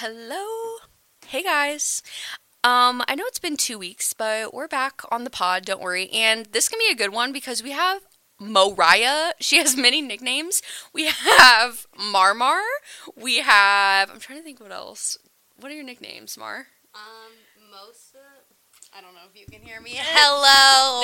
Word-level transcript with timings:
Hello. 0.00 0.76
Hey 1.26 1.42
guys. 1.42 2.04
Um, 2.62 3.02
I 3.08 3.16
know 3.16 3.24
it's 3.26 3.40
been 3.40 3.56
two 3.56 3.80
weeks, 3.80 4.12
but 4.12 4.54
we're 4.54 4.68
back 4.68 5.02
on 5.10 5.24
the 5.24 5.28
pod, 5.28 5.64
don't 5.64 5.82
worry. 5.82 6.08
And 6.10 6.46
this 6.52 6.68
can 6.68 6.78
be 6.78 6.88
a 6.92 6.94
good 6.94 7.12
one 7.12 7.32
because 7.32 7.64
we 7.64 7.72
have 7.72 8.02
Mariah. 8.38 9.32
She 9.40 9.56
has 9.56 9.76
many 9.86 10.00
nicknames. 10.00 10.62
We 10.92 11.06
have 11.06 11.88
Marmar. 11.98 12.60
We 13.16 13.38
have 13.38 14.08
I'm 14.08 14.20
trying 14.20 14.38
to 14.38 14.44
think 14.44 14.60
what 14.60 14.70
else. 14.70 15.18
What 15.58 15.72
are 15.72 15.74
your 15.74 15.82
nicknames, 15.82 16.38
Mar? 16.38 16.68
Um, 16.94 17.32
most 17.68 18.07
I 18.96 19.00
don't 19.00 19.14
know 19.14 19.20
if 19.32 19.38
you 19.38 19.46
can 19.46 19.60
hear 19.66 19.80
me. 19.80 19.92
Hello. 19.96 21.02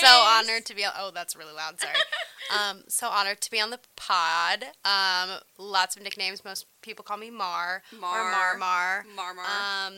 So 0.00 0.06
honored 0.06 0.66
to 0.66 0.74
be 0.74 0.84
on. 0.84 0.92
Oh, 0.98 1.10
that's 1.12 1.34
really 1.36 1.52
loud. 1.54 1.80
Sorry. 1.80 1.94
um, 2.56 2.84
so 2.88 3.08
honored 3.08 3.40
to 3.40 3.50
be 3.50 3.60
on 3.60 3.70
the 3.70 3.80
pod. 3.96 4.64
Um, 4.84 5.38
lots 5.58 5.96
of 5.96 6.02
nicknames. 6.02 6.44
Most 6.44 6.66
people 6.82 7.04
call 7.04 7.16
me 7.16 7.30
Mar, 7.30 7.82
Mar. 7.98 8.20
or 8.20 8.58
Mar. 8.58 9.04
Marmar. 9.16 9.86
Um, 9.86 9.94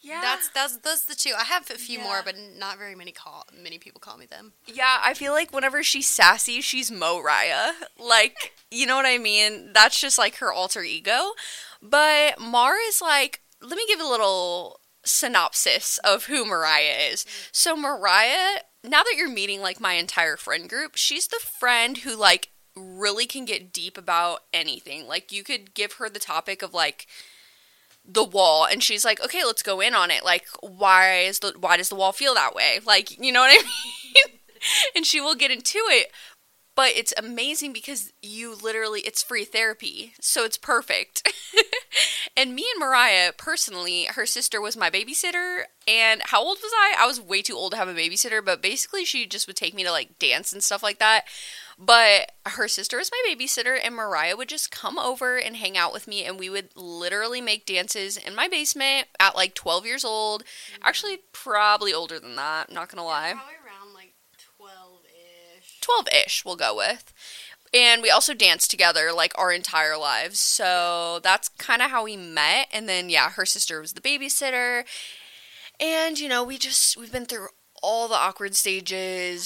yeah. 0.00 0.20
that's 0.20 0.48
that's 0.48 0.76
those 0.78 1.04
the 1.04 1.14
two. 1.14 1.32
I 1.38 1.44
have 1.44 1.70
a 1.70 1.74
few 1.74 1.98
Yeah. 1.98 2.04
more, 2.04 2.22
but 2.24 2.34
not 2.58 2.78
very 2.78 2.94
many 2.94 3.12
call 3.12 3.46
many 3.62 3.78
people 3.78 4.00
call 4.00 4.16
me 4.16 4.26
them. 4.26 4.52
Yeah, 4.66 5.00
I 5.02 5.14
feel 5.14 5.32
like 5.32 5.52
whenever 5.52 5.82
she's 5.82 6.08
sassy, 6.08 6.60
she's 6.60 6.90
Mariah. 6.90 7.72
Like, 7.98 8.54
you 8.70 8.86
know 8.86 8.96
what 8.96 9.06
I 9.06 9.18
mean? 9.18 9.72
That's 9.72 10.00
just 10.00 10.18
like 10.18 10.36
her 10.36 10.52
alter 10.52 10.82
ego. 10.82 11.32
But 11.80 12.40
Mar 12.40 12.74
is 12.88 13.00
like, 13.02 13.40
let 13.60 13.76
me 13.76 13.84
give 13.86 14.00
a 14.00 14.08
little 14.08 14.80
synopsis 15.04 15.98
of 15.98 16.26
who 16.26 16.44
Mariah 16.44 17.10
is. 17.10 17.26
So, 17.50 17.76
Mariah, 17.76 18.60
now 18.84 19.02
that 19.02 19.14
you're 19.16 19.30
meeting 19.30 19.60
like 19.60 19.80
my 19.80 19.94
entire 19.94 20.36
friend 20.36 20.68
group, 20.68 20.96
she's 20.96 21.28
the 21.28 21.40
friend 21.40 21.98
who 21.98 22.16
like 22.16 22.50
really 22.76 23.26
can 23.26 23.44
get 23.44 23.72
deep 23.72 23.98
about 23.98 24.40
anything. 24.52 25.06
Like, 25.06 25.32
you 25.32 25.44
could 25.44 25.74
give 25.74 25.94
her 25.94 26.08
the 26.08 26.18
topic 26.18 26.62
of 26.62 26.74
like, 26.74 27.06
the 28.04 28.24
wall 28.24 28.66
and 28.66 28.82
she's 28.82 29.04
like 29.04 29.22
okay 29.22 29.44
let's 29.44 29.62
go 29.62 29.80
in 29.80 29.94
on 29.94 30.10
it 30.10 30.24
like 30.24 30.44
why 30.60 31.20
is 31.20 31.38
the 31.38 31.54
why 31.60 31.76
does 31.76 31.88
the 31.88 31.94
wall 31.94 32.10
feel 32.10 32.34
that 32.34 32.52
way 32.52 32.80
like 32.84 33.16
you 33.16 33.30
know 33.30 33.42
what 33.42 33.52
i 33.52 33.62
mean 33.62 34.38
and 34.96 35.06
she 35.06 35.20
will 35.20 35.36
get 35.36 35.52
into 35.52 35.78
it 35.88 36.10
but 36.74 36.90
it's 36.96 37.12
amazing 37.18 37.72
because 37.72 38.12
you 38.22 38.54
literally 38.54 39.00
it's 39.00 39.22
free 39.22 39.44
therapy 39.44 40.12
so 40.20 40.44
it's 40.44 40.56
perfect 40.56 41.32
and 42.36 42.54
me 42.54 42.64
and 42.74 42.80
mariah 42.80 43.32
personally 43.36 44.04
her 44.04 44.26
sister 44.26 44.60
was 44.60 44.76
my 44.76 44.90
babysitter 44.90 45.62
and 45.86 46.22
how 46.26 46.42
old 46.42 46.58
was 46.62 46.72
i 46.74 46.96
i 46.98 47.06
was 47.06 47.20
way 47.20 47.42
too 47.42 47.56
old 47.56 47.72
to 47.72 47.78
have 47.78 47.88
a 47.88 47.94
babysitter 47.94 48.44
but 48.44 48.62
basically 48.62 49.04
she 49.04 49.26
just 49.26 49.46
would 49.46 49.56
take 49.56 49.74
me 49.74 49.84
to 49.84 49.90
like 49.90 50.18
dance 50.18 50.52
and 50.52 50.62
stuff 50.62 50.82
like 50.82 50.98
that 50.98 51.24
but 51.78 52.32
her 52.46 52.68
sister 52.68 52.98
was 52.98 53.10
my 53.10 53.34
babysitter, 53.34 53.78
and 53.82 53.94
Mariah 53.94 54.36
would 54.36 54.48
just 54.48 54.70
come 54.70 54.98
over 54.98 55.36
and 55.36 55.56
hang 55.56 55.76
out 55.76 55.92
with 55.92 56.06
me, 56.06 56.24
and 56.24 56.38
we 56.38 56.48
would 56.48 56.68
literally 56.76 57.40
make 57.40 57.66
dances 57.66 58.16
in 58.16 58.34
my 58.34 58.46
basement 58.46 59.08
at 59.18 59.34
like 59.34 59.54
12 59.54 59.86
years 59.86 60.04
old. 60.04 60.44
Actually, 60.82 61.18
probably 61.32 61.92
older 61.92 62.20
than 62.20 62.36
that, 62.36 62.70
not 62.70 62.88
gonna 62.88 63.04
lie 63.04 63.30
around 63.30 63.94
like 63.94 64.12
twelve 64.56 65.00
ish. 65.58 65.71
12 65.82 66.08
ish, 66.26 66.44
we'll 66.44 66.56
go 66.56 66.74
with. 66.74 67.12
And 67.74 68.02
we 68.02 68.10
also 68.10 68.34
danced 68.34 68.70
together 68.70 69.12
like 69.12 69.32
our 69.38 69.50
entire 69.50 69.96
lives. 69.96 70.38
So 70.40 71.20
that's 71.22 71.48
kind 71.48 71.80
of 71.80 71.90
how 71.90 72.04
we 72.04 72.16
met. 72.16 72.68
And 72.72 72.88
then, 72.88 73.08
yeah, 73.08 73.30
her 73.30 73.46
sister 73.46 73.80
was 73.80 73.94
the 73.94 74.00
babysitter. 74.00 74.84
And, 75.80 76.18
you 76.18 76.28
know, 76.28 76.44
we 76.44 76.58
just, 76.58 76.96
we've 76.96 77.12
been 77.12 77.24
through 77.24 77.48
all 77.82 78.08
the 78.08 78.14
awkward 78.14 78.54
stages 78.54 79.40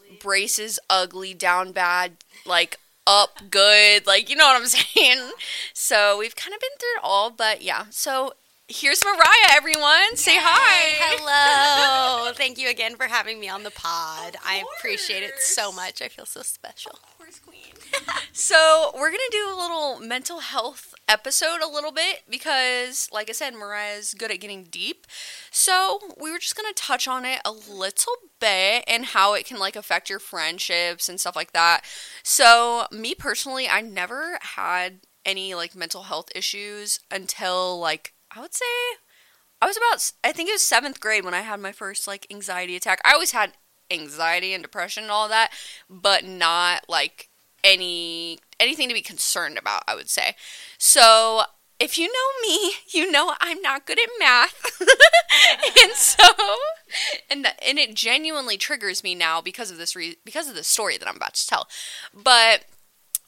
Absolutely. 0.00 0.18
braces 0.20 0.78
ugly, 0.90 1.34
down 1.34 1.72
bad, 1.72 2.16
like 2.44 2.78
up 3.06 3.42
good. 3.48 4.06
Like, 4.06 4.28
you 4.28 4.36
know 4.36 4.46
what 4.46 4.60
I'm 4.60 4.66
saying? 4.66 5.30
So 5.72 6.18
we've 6.18 6.36
kind 6.36 6.54
of 6.54 6.60
been 6.60 6.78
through 6.78 6.96
it 6.98 7.04
all. 7.04 7.30
But 7.30 7.62
yeah, 7.62 7.86
so 7.90 8.34
here's 8.68 9.02
Mariah, 9.02 9.52
everyone. 9.52 10.16
Say 10.16 10.36
hi. 10.36 10.92
Hello. 11.00 12.32
Thank 12.34 12.58
you 12.58 12.68
again 12.68 12.96
for 12.96 13.04
having 13.04 13.40
me 13.40 13.48
on 13.48 13.62
the 13.62 13.70
pod. 13.70 14.36
I 14.44 14.62
appreciate 14.76 15.22
it 15.22 15.38
so 15.38 15.72
much. 15.72 16.02
I 16.02 16.08
feel 16.08 16.26
so 16.26 16.42
special. 16.42 16.98
Horse 17.16 17.38
queen. 17.38 17.72
so 18.32 18.92
we're 18.94 19.10
gonna 19.10 19.22
do 19.30 19.48
a 19.50 19.56
little 19.58 20.00
mental 20.00 20.40
health 20.40 20.94
episode 21.08 21.60
a 21.62 21.68
little 21.68 21.92
bit 21.92 22.24
because, 22.28 23.08
like 23.10 23.30
I 23.30 23.32
said, 23.32 23.54
Mariah's 23.54 24.12
good 24.12 24.30
at 24.30 24.40
getting 24.40 24.64
deep. 24.64 25.06
So 25.50 25.98
we 26.20 26.30
were 26.30 26.38
just 26.38 26.56
gonna 26.56 26.74
touch 26.74 27.08
on 27.08 27.24
it 27.24 27.40
a 27.46 27.52
little 27.52 28.16
bit 28.38 28.84
and 28.86 29.06
how 29.06 29.32
it 29.32 29.46
can 29.46 29.58
like 29.58 29.76
affect 29.76 30.10
your 30.10 30.18
friendships 30.18 31.08
and 31.08 31.18
stuff 31.18 31.36
like 31.36 31.52
that. 31.52 31.84
So 32.22 32.84
me 32.92 33.14
personally, 33.14 33.66
I 33.66 33.80
never 33.80 34.38
had 34.42 35.00
any 35.24 35.54
like 35.54 35.74
mental 35.74 36.04
health 36.04 36.28
issues 36.34 37.00
until 37.10 37.78
like 37.80 38.12
I 38.34 38.40
would 38.40 38.54
say 38.54 38.64
I 39.60 39.66
was 39.66 39.76
about 39.76 40.12
I 40.22 40.32
think 40.32 40.48
it 40.48 40.52
was 40.52 40.62
seventh 40.62 41.00
grade 41.00 41.24
when 41.24 41.34
I 41.34 41.40
had 41.40 41.60
my 41.60 41.72
first 41.72 42.06
like 42.06 42.26
anxiety 42.30 42.76
attack. 42.76 43.00
I 43.04 43.12
always 43.12 43.32
had 43.32 43.52
anxiety 43.90 44.52
and 44.54 44.62
depression 44.62 45.04
and 45.04 45.12
all 45.12 45.28
that, 45.28 45.52
but 45.88 46.24
not 46.24 46.84
like 46.88 47.28
any 47.64 48.38
anything 48.60 48.88
to 48.88 48.94
be 48.94 49.02
concerned 49.02 49.58
about, 49.58 49.82
I 49.88 49.94
would 49.94 50.08
say. 50.08 50.36
So 50.78 51.42
if 51.80 51.96
you 51.96 52.06
know 52.06 52.48
me, 52.48 52.72
you 52.92 53.10
know 53.10 53.34
I'm 53.40 53.60
not 53.62 53.86
good 53.86 53.98
at 53.98 54.08
math. 54.18 54.80
and 55.82 55.92
so 55.92 56.24
and 57.30 57.44
th- 57.44 57.56
and 57.66 57.78
it 57.78 57.94
genuinely 57.94 58.56
triggers 58.56 59.02
me 59.02 59.14
now 59.14 59.40
because 59.40 59.70
of 59.70 59.78
this 59.78 59.96
re- 59.96 60.18
because 60.24 60.48
of 60.48 60.54
the 60.54 60.64
story 60.64 60.96
that 60.98 61.08
I'm 61.08 61.16
about 61.16 61.34
to 61.34 61.46
tell. 61.46 61.68
But 62.14 62.64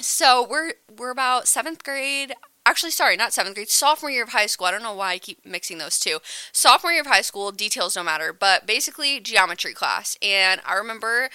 so 0.00 0.46
we're 0.48 0.74
we're 0.96 1.10
about 1.10 1.44
7th 1.44 1.82
grade 1.82 2.34
actually 2.70 2.92
sorry 2.92 3.16
not 3.16 3.32
seventh 3.32 3.56
grade 3.56 3.68
sophomore 3.68 4.10
year 4.10 4.22
of 4.22 4.28
high 4.28 4.46
school. 4.46 4.66
I 4.66 4.70
don't 4.70 4.82
know 4.82 4.94
why 4.94 5.12
i 5.12 5.18
keep 5.18 5.44
mixing 5.44 5.78
those 5.78 5.98
two. 5.98 6.18
Sophomore 6.52 6.92
year 6.92 7.00
of 7.00 7.08
high 7.08 7.20
school 7.20 7.50
details 7.50 7.94
don't 7.94 8.04
matter 8.06 8.32
but 8.32 8.66
basically 8.66 9.18
geometry 9.18 9.74
class. 9.74 10.16
And 10.22 10.60
i 10.64 10.74
remember 10.74 11.30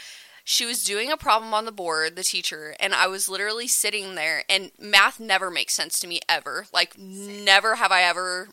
she 0.46 0.66
was 0.66 0.84
doing 0.84 1.12
a 1.12 1.18
problem 1.18 1.54
on 1.54 1.66
the 1.66 1.72
board 1.72 2.16
the 2.16 2.24
teacher 2.24 2.76
and 2.80 2.94
i 2.94 3.08
was 3.08 3.28
literally 3.28 3.68
sitting 3.68 4.16
there 4.16 4.44
and 4.50 4.72
math 4.80 5.20
never 5.20 5.52
makes 5.52 5.74
sense 5.74 6.00
to 6.00 6.08
me 6.08 6.22
ever. 6.30 6.68
Like 6.74 6.98
never 6.98 7.76
have 7.76 7.92
i 7.92 8.04
ever 8.04 8.50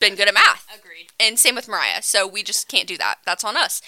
been 0.00 0.14
good 0.16 0.28
at 0.28 0.34
math 0.34 0.66
Agreed. 0.76 1.08
and 1.20 1.38
same 1.38 1.54
with 1.54 1.68
Mariah. 1.68 2.02
So 2.02 2.26
we 2.26 2.42
just 2.42 2.68
can't 2.68 2.88
do 2.88 2.96
that. 2.98 3.16
That's 3.24 3.44
on 3.44 3.56
us. 3.56 3.82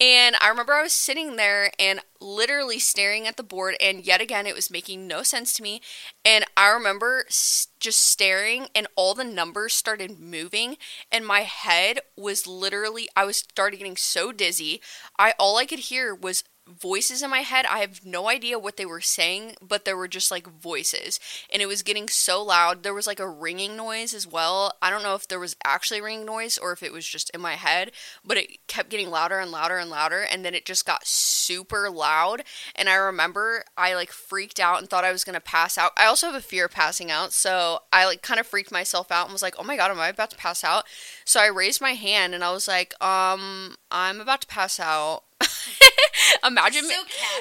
And 0.00 0.34
I 0.40 0.48
remember 0.48 0.72
I 0.72 0.82
was 0.82 0.92
sitting 0.92 1.36
there 1.36 1.70
and 1.78 2.00
literally 2.20 2.78
staring 2.78 3.26
at 3.28 3.36
the 3.36 3.42
board, 3.44 3.76
and 3.80 4.04
yet 4.04 4.20
again, 4.20 4.46
it 4.46 4.54
was 4.54 4.70
making 4.70 5.06
no 5.06 5.22
sense 5.22 5.52
to 5.54 5.62
me. 5.62 5.80
And 6.24 6.44
I 6.56 6.68
remember 6.70 7.24
s- 7.28 7.68
just 7.78 8.00
staring, 8.00 8.66
and 8.74 8.86
all 8.96 9.14
the 9.14 9.24
numbers 9.24 9.74
started 9.74 10.18
moving, 10.18 10.76
and 11.10 11.26
my 11.26 11.40
head 11.40 12.00
was 12.16 12.46
literally, 12.46 13.08
I 13.16 13.24
was 13.24 13.38
started 13.38 13.76
getting 13.76 13.96
so 13.96 14.32
dizzy. 14.32 14.80
I 15.18 15.34
all 15.38 15.56
I 15.58 15.66
could 15.66 15.80
hear 15.80 16.14
was 16.14 16.42
voices 16.68 17.22
in 17.22 17.30
my 17.30 17.40
head. 17.40 17.66
I 17.66 17.78
have 17.78 18.04
no 18.04 18.28
idea 18.28 18.58
what 18.58 18.76
they 18.76 18.86
were 18.86 19.00
saying, 19.00 19.56
but 19.60 19.84
there 19.84 19.96
were 19.96 20.08
just 20.08 20.30
like 20.30 20.46
voices. 20.46 21.18
And 21.52 21.60
it 21.60 21.66
was 21.66 21.82
getting 21.82 22.08
so 22.08 22.42
loud. 22.42 22.82
There 22.82 22.94
was 22.94 23.06
like 23.06 23.20
a 23.20 23.28
ringing 23.28 23.76
noise 23.76 24.14
as 24.14 24.26
well. 24.26 24.74
I 24.80 24.90
don't 24.90 25.02
know 25.02 25.14
if 25.14 25.28
there 25.28 25.40
was 25.40 25.56
actually 25.64 26.00
ringing 26.00 26.24
noise 26.24 26.58
or 26.58 26.72
if 26.72 26.82
it 26.82 26.92
was 26.92 27.06
just 27.06 27.30
in 27.30 27.40
my 27.40 27.54
head, 27.54 27.92
but 28.24 28.36
it 28.36 28.66
kept 28.66 28.90
getting 28.90 29.10
louder 29.10 29.38
and 29.38 29.50
louder 29.50 29.78
and 29.78 29.90
louder. 29.90 30.20
And 30.20 30.44
then 30.44 30.54
it 30.54 30.64
just 30.64 30.86
got 30.86 31.06
super 31.06 31.90
loud. 31.90 32.42
And 32.74 32.88
I 32.88 32.94
remember 32.94 33.64
I 33.76 33.94
like 33.94 34.12
freaked 34.12 34.60
out 34.60 34.78
and 34.78 34.88
thought 34.88 35.04
I 35.04 35.12
was 35.12 35.24
going 35.24 35.34
to 35.34 35.40
pass 35.40 35.76
out. 35.76 35.92
I 35.96 36.06
also 36.06 36.26
have 36.26 36.36
a 36.36 36.40
fear 36.40 36.66
of 36.66 36.72
passing 36.72 37.10
out. 37.10 37.32
So 37.32 37.80
I 37.92 38.06
like 38.06 38.22
kind 38.22 38.40
of 38.40 38.46
freaked 38.46 38.72
myself 38.72 39.10
out 39.10 39.26
and 39.26 39.32
was 39.32 39.42
like, 39.42 39.54
oh 39.58 39.64
my 39.64 39.76
God, 39.76 39.90
am 39.90 40.00
I 40.00 40.08
about 40.08 40.30
to 40.30 40.36
pass 40.36 40.62
out? 40.62 40.84
So 41.24 41.40
I 41.40 41.46
raised 41.46 41.80
my 41.80 41.92
hand 41.92 42.34
and 42.34 42.44
I 42.44 42.52
was 42.52 42.68
like, 42.68 42.94
um, 43.02 43.76
I'm 43.90 44.20
about 44.20 44.42
to 44.42 44.46
pass 44.46 44.78
out. 44.78 45.24
imagine 46.46 46.84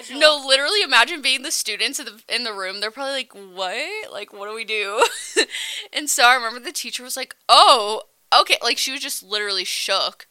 So 0.03 0.17
no 0.17 0.43
literally 0.45 0.81
imagine 0.81 1.21
being 1.21 1.43
the 1.43 1.51
students 1.51 1.99
in 1.99 2.05
the 2.05 2.35
in 2.35 2.43
the 2.43 2.53
room. 2.53 2.79
They're 2.79 2.91
probably 2.91 3.13
like 3.13 3.33
what? 3.33 4.11
Like 4.11 4.33
what 4.33 4.47
do 4.47 4.55
we 4.55 4.65
do? 4.65 5.03
And 5.93 6.09
so 6.09 6.23
i 6.23 6.35
remember 6.35 6.59
the 6.59 6.71
teacher 6.71 7.03
was 7.03 7.17
like 7.17 7.35
oh 7.49 8.03
okay. 8.37 8.57
Like 8.61 8.77
she 8.77 8.91
was 8.91 9.01
just 9.01 9.23
literally 9.23 9.65
shook. 9.65 10.27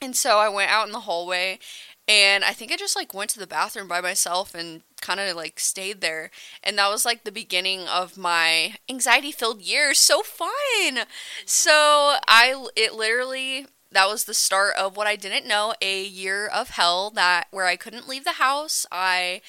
And 0.00 0.16
so 0.16 0.38
i 0.38 0.48
went 0.48 0.70
out 0.70 0.86
in 0.86 0.92
the 0.92 1.00
hallway 1.00 1.58
and 2.06 2.42
i 2.44 2.52
think 2.52 2.72
i 2.72 2.76
just 2.76 2.96
like 2.96 3.12
went 3.12 3.30
to 3.30 3.38
the 3.38 3.46
bathroom 3.46 3.86
by 3.86 4.00
myself 4.00 4.54
and 4.54 4.82
kind 5.00 5.20
of 5.20 5.36
like 5.36 5.60
stayed 5.60 6.00
there. 6.00 6.30
And 6.62 6.78
that 6.78 6.90
was 6.90 7.04
like 7.04 7.24
the 7.24 7.32
beginning 7.32 7.86
of 7.86 8.16
my 8.16 8.74
anxiety 8.88 9.32
filled 9.32 9.62
year. 9.62 9.94
So 9.94 10.22
fun! 10.22 11.06
So 11.46 12.16
i 12.26 12.66
it 12.76 12.94
literally 12.94 13.66
that 13.92 14.08
was 14.08 14.24
the 14.24 14.34
start 14.34 14.74
of 14.76 14.96
what 14.96 15.06
I 15.06 15.16
didn't 15.16 15.46
know 15.46 15.74
a 15.80 16.04
year 16.04 16.46
of 16.46 16.70
hell 16.70 17.10
that 17.10 17.48
where 17.50 17.66
I 17.66 17.76
couldn't 17.76 18.08
leave 18.08 18.24
the 18.24 18.32
house. 18.32 18.86
I 18.92 19.40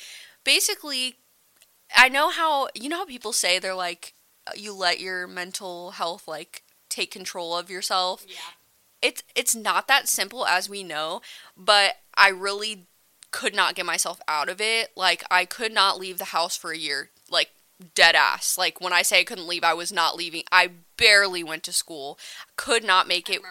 basically 0.43 1.15
I 1.95 2.09
know 2.09 2.29
how 2.29 2.69
you 2.75 2.89
know 2.89 2.97
how 2.97 3.05
people 3.05 3.33
say 3.33 3.59
they're 3.59 3.73
like 3.73 4.13
uh, 4.47 4.51
you 4.55 4.73
let 4.73 4.99
your 4.99 5.27
mental 5.27 5.91
health 5.91 6.27
like 6.27 6.63
take 6.89 7.11
control 7.11 7.55
of 7.55 7.69
yourself. 7.69 8.25
Yeah. 8.27 8.35
It's 9.01 9.23
it's 9.35 9.55
not 9.55 9.87
that 9.87 10.07
simple 10.07 10.45
as 10.45 10.69
we 10.69 10.83
know, 10.83 11.21
but 11.57 11.95
I 12.15 12.29
really 12.29 12.87
could 13.31 13.55
not 13.55 13.75
get 13.75 13.85
myself 13.85 14.19
out 14.27 14.49
of 14.49 14.59
it. 14.59 14.91
Like 14.95 15.23
I 15.29 15.45
could 15.45 15.73
not 15.73 15.99
leave 15.99 16.17
the 16.17 16.25
house 16.25 16.57
for 16.57 16.71
a 16.71 16.77
year. 16.77 17.11
Dead 17.95 18.15
ass. 18.15 18.57
Like 18.57 18.81
when 18.81 18.93
I 18.93 19.01
say 19.01 19.21
I 19.21 19.23
couldn't 19.23 19.47
leave, 19.47 19.63
I 19.63 19.73
was 19.73 19.91
not 19.91 20.15
leaving. 20.15 20.43
I 20.51 20.71
barely 20.97 21.43
went 21.43 21.63
to 21.63 21.73
school. 21.73 22.19
Could 22.55 22.83
not 22.83 23.07
make 23.07 23.29
it 23.29 23.41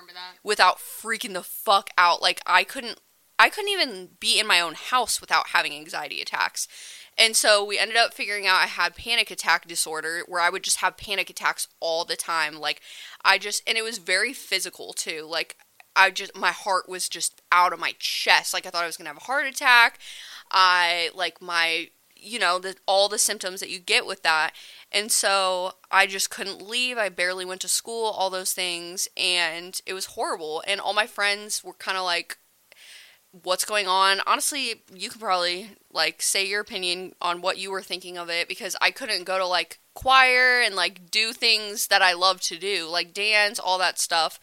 without 0.42 0.78
freaking 0.78 1.32
the 1.32 1.42
fuck 1.42 1.90
out. 1.96 2.20
Like 2.20 2.40
I 2.46 2.64
couldn't 2.64 3.00
I 3.38 3.48
couldn't 3.48 3.70
even 3.70 4.10
be 4.18 4.38
in 4.38 4.46
my 4.46 4.60
own 4.60 4.74
house 4.74 5.20
without 5.20 5.48
having 5.48 5.72
anxiety 5.72 6.20
attacks. 6.20 6.66
And 7.16 7.36
so 7.36 7.64
we 7.64 7.78
ended 7.78 7.96
up 7.96 8.12
figuring 8.12 8.46
out 8.46 8.56
I 8.56 8.66
had 8.66 8.94
panic 8.94 9.30
attack 9.30 9.66
disorder 9.66 10.22
where 10.26 10.40
I 10.40 10.50
would 10.50 10.62
just 10.62 10.78
have 10.78 10.96
panic 10.96 11.30
attacks 11.30 11.68
all 11.80 12.04
the 12.04 12.16
time. 12.16 12.58
Like 12.60 12.80
I 13.24 13.38
just 13.38 13.62
and 13.66 13.78
it 13.78 13.82
was 13.82 13.98
very 13.98 14.32
physical 14.32 14.92
too. 14.92 15.26
Like 15.28 15.56
I 15.96 16.10
just 16.10 16.36
my 16.36 16.52
heart 16.52 16.88
was 16.88 17.08
just 17.08 17.42
out 17.50 17.72
of 17.72 17.80
my 17.80 17.94
chest. 17.98 18.54
Like 18.54 18.66
I 18.66 18.70
thought 18.70 18.84
I 18.84 18.86
was 18.86 18.96
going 18.96 19.06
to 19.06 19.10
have 19.10 19.22
a 19.22 19.26
heart 19.26 19.46
attack. 19.46 19.98
I 20.50 21.10
like 21.14 21.42
my 21.42 21.88
you 22.18 22.38
know, 22.38 22.58
the 22.58 22.76
all 22.86 23.08
the 23.08 23.18
symptoms 23.18 23.60
that 23.60 23.70
you 23.70 23.78
get 23.78 24.06
with 24.06 24.22
that. 24.22 24.52
And 24.90 25.10
so 25.12 25.72
I 25.90 26.06
just 26.06 26.30
couldn't 26.30 26.66
leave. 26.66 26.98
I 26.98 27.08
barely 27.08 27.44
went 27.44 27.60
to 27.62 27.68
school, 27.68 28.06
all 28.06 28.30
those 28.30 28.52
things, 28.52 29.08
and 29.16 29.80
it 29.86 29.92
was 29.94 30.06
horrible. 30.06 30.62
And 30.66 30.80
all 30.80 30.94
my 30.94 31.06
friends 31.06 31.62
were 31.62 31.74
kind 31.74 31.98
of 31.98 32.04
like 32.04 32.38
what's 33.42 33.64
going 33.64 33.86
on. 33.86 34.20
Honestly, 34.26 34.82
you 34.92 35.10
could 35.10 35.20
probably 35.20 35.70
like 35.92 36.22
say 36.22 36.46
your 36.46 36.60
opinion 36.60 37.14
on 37.20 37.40
what 37.40 37.58
you 37.58 37.70
were 37.70 37.82
thinking 37.82 38.16
of 38.16 38.30
it 38.30 38.48
because 38.48 38.76
I 38.80 38.90
couldn't 38.90 39.24
go 39.24 39.38
to 39.38 39.46
like 39.46 39.78
choir 39.94 40.60
and 40.60 40.74
like 40.74 41.10
do 41.10 41.32
things 41.32 41.88
that 41.88 42.02
I 42.02 42.14
love 42.14 42.40
to 42.42 42.58
do, 42.58 42.88
like 42.88 43.12
dance, 43.12 43.58
all 43.58 43.78
that 43.78 43.98
stuff 43.98 44.40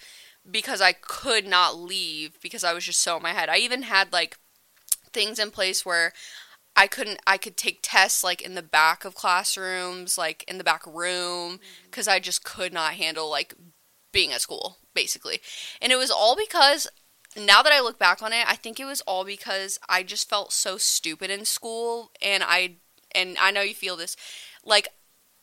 because 0.50 0.82
I 0.82 0.94
could 0.94 1.48
not 1.48 1.78
leave 1.78 2.40
because 2.42 2.64
I 2.64 2.74
was 2.74 2.86
just 2.86 3.02
so 3.02 3.18
in 3.18 3.24
my 3.24 3.34
head. 3.34 3.50
I 3.50 3.58
even 3.58 3.84
had 3.84 4.14
like 4.14 4.38
things 5.12 5.40
in 5.40 5.52
place 5.52 5.86
where 5.86 6.14
I 6.76 6.88
couldn't 6.88 7.20
I 7.26 7.38
could 7.38 7.58
take 7.58 7.80
tests 7.82 8.24
like 8.24 8.42
in 8.42 8.56
the 8.56 8.62
back 8.62 9.06
of 9.06 9.16
classrooms, 9.16 10.18
like 10.18 10.44
in 10.48 10.58
the 10.58 10.64
back 10.64 10.86
room 10.86 11.54
mm-hmm. 11.54 11.90
cuz 11.92 12.08
I 12.08 12.20
just 12.20 12.44
could 12.44 12.74
not 12.74 12.94
handle 12.94 13.30
like 13.30 13.54
being 14.12 14.32
at 14.32 14.42
school 14.42 14.78
basically. 14.94 15.42
And 15.82 15.92
it 15.92 15.98
was 15.98 16.12
all 16.12 16.36
because 16.36 16.88
now 17.38 17.62
that 17.62 17.74
I 17.74 17.82
look 17.82 18.00
back 18.00 18.22
on 18.22 18.34
it, 18.34 18.46
I 18.48 18.56
think 18.56 18.80
it 18.80 18.86
was 18.86 19.02
all 19.02 19.26
because 19.26 19.78
I 19.90 20.04
just 20.04 20.30
felt 20.30 20.54
so 20.54 20.78
stupid 20.78 21.30
in 21.30 21.46
school 21.46 22.12
and 22.22 22.44
I 22.44 22.78
and 23.14 23.38
I 23.40 23.52
know 23.52 23.62
you 23.62 23.74
feel 23.74 23.96
this 23.96 24.16
like 24.64 24.90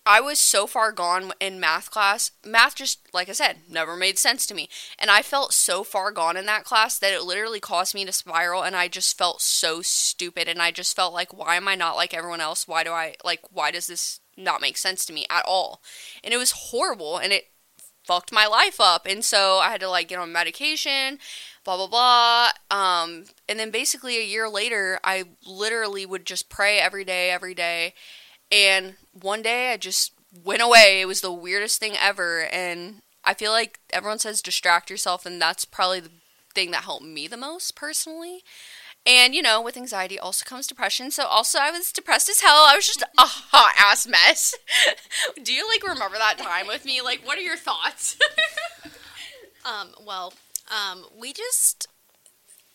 I 0.04 0.20
was 0.20 0.40
so 0.40 0.66
far 0.66 0.90
gone 0.90 1.32
in 1.40 1.60
math 1.60 1.90
class. 1.90 2.32
Math 2.44 2.74
just 2.74 3.00
like 3.12 3.28
I 3.28 3.32
said, 3.32 3.58
never 3.68 3.96
made 3.96 4.18
sense 4.18 4.46
to 4.46 4.54
me. 4.54 4.68
And 4.98 5.10
I 5.10 5.22
felt 5.22 5.52
so 5.52 5.84
far 5.84 6.10
gone 6.10 6.36
in 6.36 6.46
that 6.46 6.64
class 6.64 6.98
that 6.98 7.12
it 7.12 7.22
literally 7.22 7.60
caused 7.60 7.94
me 7.94 8.04
to 8.04 8.12
spiral 8.12 8.62
and 8.62 8.74
I 8.74 8.88
just 8.88 9.16
felt 9.16 9.40
so 9.40 9.80
stupid 9.80 10.48
and 10.48 10.60
I 10.60 10.72
just 10.72 10.96
felt 10.96 11.14
like 11.14 11.32
why 11.32 11.56
am 11.56 11.68
I 11.68 11.76
not 11.76 11.96
like 11.96 12.14
everyone 12.14 12.40
else? 12.40 12.66
Why 12.66 12.82
do 12.82 12.90
I 12.90 13.14
like 13.24 13.40
why 13.52 13.70
does 13.70 13.86
this 13.86 14.20
not 14.36 14.60
make 14.60 14.76
sense 14.76 15.04
to 15.06 15.12
me 15.12 15.26
at 15.30 15.44
all? 15.46 15.82
And 16.24 16.34
it 16.34 16.38
was 16.38 16.50
horrible 16.50 17.18
and 17.18 17.32
it 17.32 17.50
fucked 18.02 18.32
my 18.32 18.46
life 18.46 18.80
up. 18.80 19.06
And 19.06 19.24
so 19.24 19.58
I 19.58 19.70
had 19.70 19.80
to 19.82 19.88
like 19.88 20.08
get 20.08 20.18
on 20.18 20.32
medication 20.32 21.18
blah 21.64 21.76
blah 21.76 21.86
blah 21.86 22.50
um 22.76 23.24
and 23.48 23.58
then 23.58 23.70
basically 23.70 24.18
a 24.18 24.24
year 24.24 24.48
later 24.48 24.98
i 25.04 25.24
literally 25.46 26.04
would 26.04 26.26
just 26.26 26.48
pray 26.48 26.78
every 26.78 27.04
day 27.04 27.30
every 27.30 27.54
day 27.54 27.94
and 28.52 28.94
one 29.12 29.42
day 29.42 29.72
i 29.72 29.76
just 29.76 30.12
went 30.44 30.62
away. 30.62 31.00
It 31.02 31.06
was 31.06 31.20
the 31.20 31.32
weirdest 31.32 31.78
thing 31.78 31.94
ever. 32.00 32.44
And 32.44 33.02
i 33.24 33.34
feel 33.34 33.52
like 33.52 33.80
everyone 33.92 34.18
says 34.18 34.42
distract 34.42 34.90
yourself 34.90 35.24
and 35.26 35.40
that's 35.40 35.64
probably 35.64 36.00
the 36.00 36.10
thing 36.54 36.70
that 36.72 36.84
helped 36.84 37.04
me 37.04 37.26
the 37.26 37.36
most 37.36 37.74
personally. 37.76 38.42
And 39.04 39.34
you 39.34 39.42
know 39.42 39.60
with 39.60 39.76
anxiety 39.76 40.18
also 40.18 40.44
comes 40.44 40.66
depression. 40.66 41.10
So 41.10 41.24
also 41.24 41.58
i 41.58 41.70
was 41.70 41.92
depressed 41.92 42.28
as 42.28 42.40
hell. 42.40 42.66
I 42.68 42.76
was 42.76 42.86
just 42.86 43.02
a 43.02 43.06
hot 43.18 43.74
ass 43.78 44.06
mess. 44.06 44.54
Do 45.42 45.52
you 45.52 45.66
like 45.68 45.82
remember 45.82 46.18
that 46.18 46.38
time 46.38 46.66
with 46.66 46.84
me? 46.84 47.00
Like 47.02 47.26
what 47.26 47.38
are 47.38 47.42
your 47.42 47.56
thoughts? 47.56 48.16
Um, 49.64 49.90
well, 50.04 50.32
um, 50.70 51.06
we 51.16 51.32
just 51.32 51.86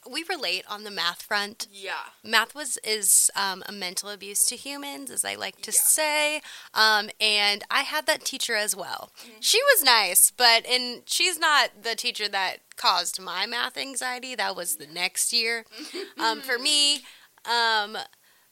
we 0.10 0.24
relate 0.30 0.64
on 0.70 0.84
the 0.84 0.92
math 0.92 1.22
front. 1.22 1.68
yeah 1.72 1.94
Math 2.24 2.54
was 2.56 2.78
is 2.84 3.30
um, 3.36 3.64
a 3.68 3.72
mental 3.72 4.10
abuse 4.10 4.46
to 4.48 4.56
humans, 4.56 5.10
as 5.12 5.24
I 5.26 5.36
like 5.36 5.62
to 5.62 5.72
Yeah. 5.72 5.80
say. 5.80 6.42
Um, 6.74 7.10
and 7.22 7.64
I 7.70 7.82
had 7.84 8.06
that 8.08 8.24
teacher 8.26 8.56
as 8.56 8.76
well. 8.76 9.12
She 9.40 9.62
was 9.64 9.84
nice, 9.84 10.32
but 10.32 10.66
and 10.66 11.04
she's 11.06 11.38
not 11.40 11.84
the 11.84 11.96
teacher 11.96 12.28
that 12.30 12.58
caused 12.76 13.20
my 13.22 13.46
math 13.46 13.78
anxiety. 13.78 14.36
That 14.36 14.56
was 14.56 14.76
the 14.78 14.88
next 14.88 15.32
year 15.34 15.66
um, 16.20 16.42
for 16.42 16.58
me. 16.58 17.02
Um, 17.46 17.98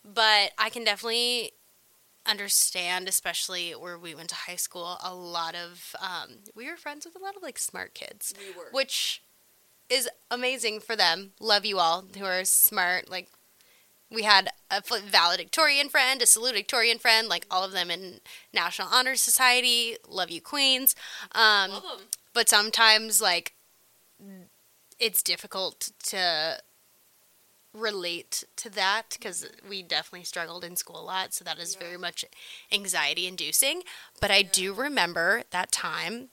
but 0.04 0.52
I 0.58 0.70
can 0.70 0.84
definitely 0.84 1.52
understand, 2.28 3.08
especially 3.08 3.72
where 3.72 3.98
we 4.00 4.16
went 4.16 4.30
to 4.30 4.36
high 4.36 4.56
school. 4.56 4.98
A 5.04 5.14
lot 5.14 5.56
of 5.56 5.96
um, 6.02 6.38
we 6.56 6.70
were 6.70 6.78
friends 6.78 7.06
with 7.06 7.16
a 7.16 7.20
lot 7.24 7.36
of 7.36 7.44
like 7.44 7.58
smart 7.60 7.94
kids 7.94 8.34
we 8.40 8.56
were 8.58 8.70
which 8.72 9.22
is 9.90 10.10
amazing 10.32 10.80
for 10.80 10.96
them. 10.96 11.32
Love 11.40 11.66
you 11.66 11.80
all 11.80 12.06
who 12.18 12.26
are 12.26 12.44
smart. 12.46 13.10
Like 13.10 13.30
we 14.12 14.24
had 14.24 14.50
a 14.72 14.82
valedictorian 14.82 15.90
friend, 15.90 16.22
a 16.22 16.26
salutatorian 16.26 17.00
friend, 17.00 17.28
like 17.28 17.46
all 17.50 17.64
of 17.64 17.72
them 17.72 17.90
in 17.92 18.20
National 18.54 18.88
Honor 18.92 19.16
Society. 19.16 19.98
Love 20.08 20.30
you, 20.30 20.42
Queens. 20.42 20.96
Um, 21.34 21.72
Love 21.72 21.84
'em. 22.00 22.06
but 22.34 22.50
sometimes 22.50 23.22
like 23.22 23.54
it's 25.00 25.22
difficult 25.22 25.92
to 26.06 26.60
relate 27.74 28.46
to 28.56 28.70
that 28.70 29.04
because 29.12 29.46
we 29.68 29.84
definitely 29.84 30.24
struggled 30.24 30.64
in 30.64 30.78
school 30.78 30.98
a 30.98 31.04
lot 31.04 31.34
so 31.34 31.44
that 31.44 31.60
is 31.60 31.76
very 31.76 31.98
much 31.98 32.24
anxiety 32.72 33.28
inducing 33.28 33.82
but 34.22 34.32
i 34.32 34.42
do 34.42 34.74
remember 34.74 35.44
that 35.52 35.74
time 35.74 36.30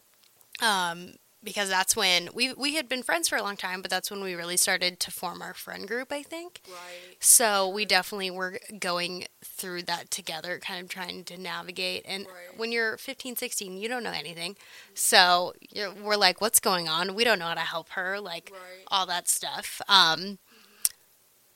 um, 0.61 1.15
because 1.43 1.69
that's 1.69 1.97
when 1.97 2.29
we 2.35 2.53
we 2.55 2.75
had 2.75 2.89
been 2.89 3.03
friends 3.03 3.29
for 3.29 3.37
a 3.37 3.43
long 3.43 3.57
time 3.57 3.83
but 3.83 3.91
that's 3.91 4.11
when 4.11 4.23
we 4.23 4.35
really 4.35 4.57
started 4.57 5.01
to 5.01 5.11
form 5.11 5.43
our 5.43 5.55
friend 5.55 5.89
group 5.89 6.13
i 6.13 6.23
think 6.23 6.61
Right. 6.69 7.17
so 7.21 7.69
we 7.69 7.85
definitely 7.85 8.31
were 8.31 8.59
going 8.79 9.27
through 9.45 9.83
that 9.85 10.11
together, 10.11 10.59
kind 10.59 10.83
of 10.83 10.89
trying 10.89 11.25
to 11.25 11.37
navigate. 11.37 12.05
And 12.07 12.27
Right. 12.27 12.59
when 12.59 12.73
you're 12.73 12.97
15, 12.97 13.37
16, 13.37 13.77
you 13.77 13.89
don't 13.89 14.03
know 14.03 14.11
anything. 14.13 14.57
So 14.95 15.53
you're, 15.71 15.93
we're 15.93 16.17
like, 16.17 16.41
what's 16.41 16.59
going 16.61 16.89
on? 16.89 17.15
We 17.15 17.23
don't 17.25 17.39
know 17.39 17.47
how 17.47 17.55
to 17.55 17.61
help 17.61 17.91
her, 17.91 18.21
like 18.21 18.51
Right. 18.53 18.85
all 18.89 19.07
that 19.07 19.29
stuff. 19.29 19.81
Um, 19.89 20.39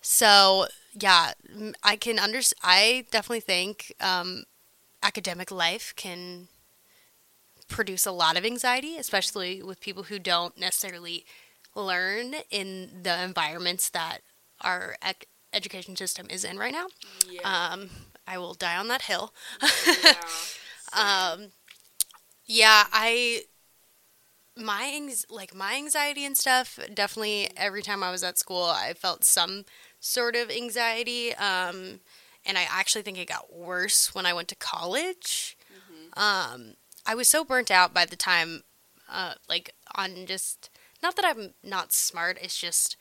so 0.00 0.66
yeah, 0.98 1.32
I 1.82 1.96
can 1.96 2.18
under. 2.18 2.40
I 2.62 3.06
definitely 3.10 3.40
think 3.40 3.92
um, 4.00 4.44
academic 5.02 5.50
life 5.50 5.92
can 5.96 6.48
produce 7.68 8.06
a 8.06 8.12
lot 8.12 8.36
of 8.36 8.44
anxiety, 8.44 8.96
especially 8.96 9.62
with 9.62 9.80
people 9.80 10.04
who 10.04 10.18
don't 10.18 10.58
necessarily 10.58 11.24
learn 11.74 12.34
in 12.50 13.00
the 13.02 13.22
environments 13.22 13.90
that 13.90 14.18
our 14.62 14.96
ec- 15.06 15.26
education 15.52 15.96
system 15.96 16.26
is 16.30 16.44
in 16.44 16.58
right 16.58 16.72
now. 16.72 16.86
Yeah. 17.28 17.40
Um, 17.42 17.90
I 18.26 18.38
will 18.38 18.54
die 18.54 18.76
on 18.76 18.88
that 18.88 19.02
hill. 19.02 19.32
yeah. 20.02 20.12
Um, 20.92 21.48
yeah, 22.46 22.84
I 22.92 23.42
my 24.56 24.84
anx- 24.84 25.26
like 25.28 25.54
my 25.54 25.74
anxiety 25.74 26.24
and 26.24 26.36
stuff. 26.36 26.78
Definitely, 26.94 27.50
every 27.56 27.82
time 27.82 28.02
I 28.02 28.10
was 28.10 28.22
at 28.22 28.38
school, 28.38 28.62
I 28.64 28.94
felt 28.94 29.24
some 29.24 29.64
sort 30.00 30.36
of 30.36 30.48
anxiety. 30.50 31.34
Um, 31.34 32.00
and 32.46 32.56
I 32.56 32.66
actually 32.70 33.02
think 33.02 33.18
it 33.18 33.28
got 33.28 33.52
worse 33.52 34.14
when 34.14 34.24
I 34.24 34.32
went 34.32 34.48
to 34.48 34.54
college. 34.56 35.56
Um, 36.16 36.74
I 37.06 37.14
was 37.14 37.28
so 37.28 37.44
burnt 37.44 37.70
out 37.70 37.94
by 37.94 38.04
the 38.04 38.16
time, 38.16 38.62
uh, 39.10 39.34
like 39.48 39.74
on 39.94 40.26
just 40.26 40.70
not 41.02 41.16
that 41.16 41.24
I'm 41.24 41.54
not 41.62 41.92
smart. 41.92 42.38
It's 42.40 42.58
just 42.58 42.96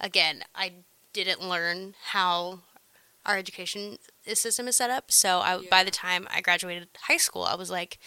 again, 0.00 0.44
I 0.54 0.72
didn't 1.12 1.48
learn 1.48 1.94
how 2.10 2.60
our 3.24 3.36
education 3.36 3.98
system 4.34 4.68
is 4.68 4.76
set 4.76 4.90
up. 4.90 5.10
So 5.10 5.40
I, 5.40 5.60
by 5.70 5.82
the 5.84 5.90
time 5.90 6.28
I 6.32 6.40
graduated 6.40 6.88
high 7.02 7.16
school, 7.16 7.42
I 7.42 7.56
was 7.56 7.70
like, 7.70 7.98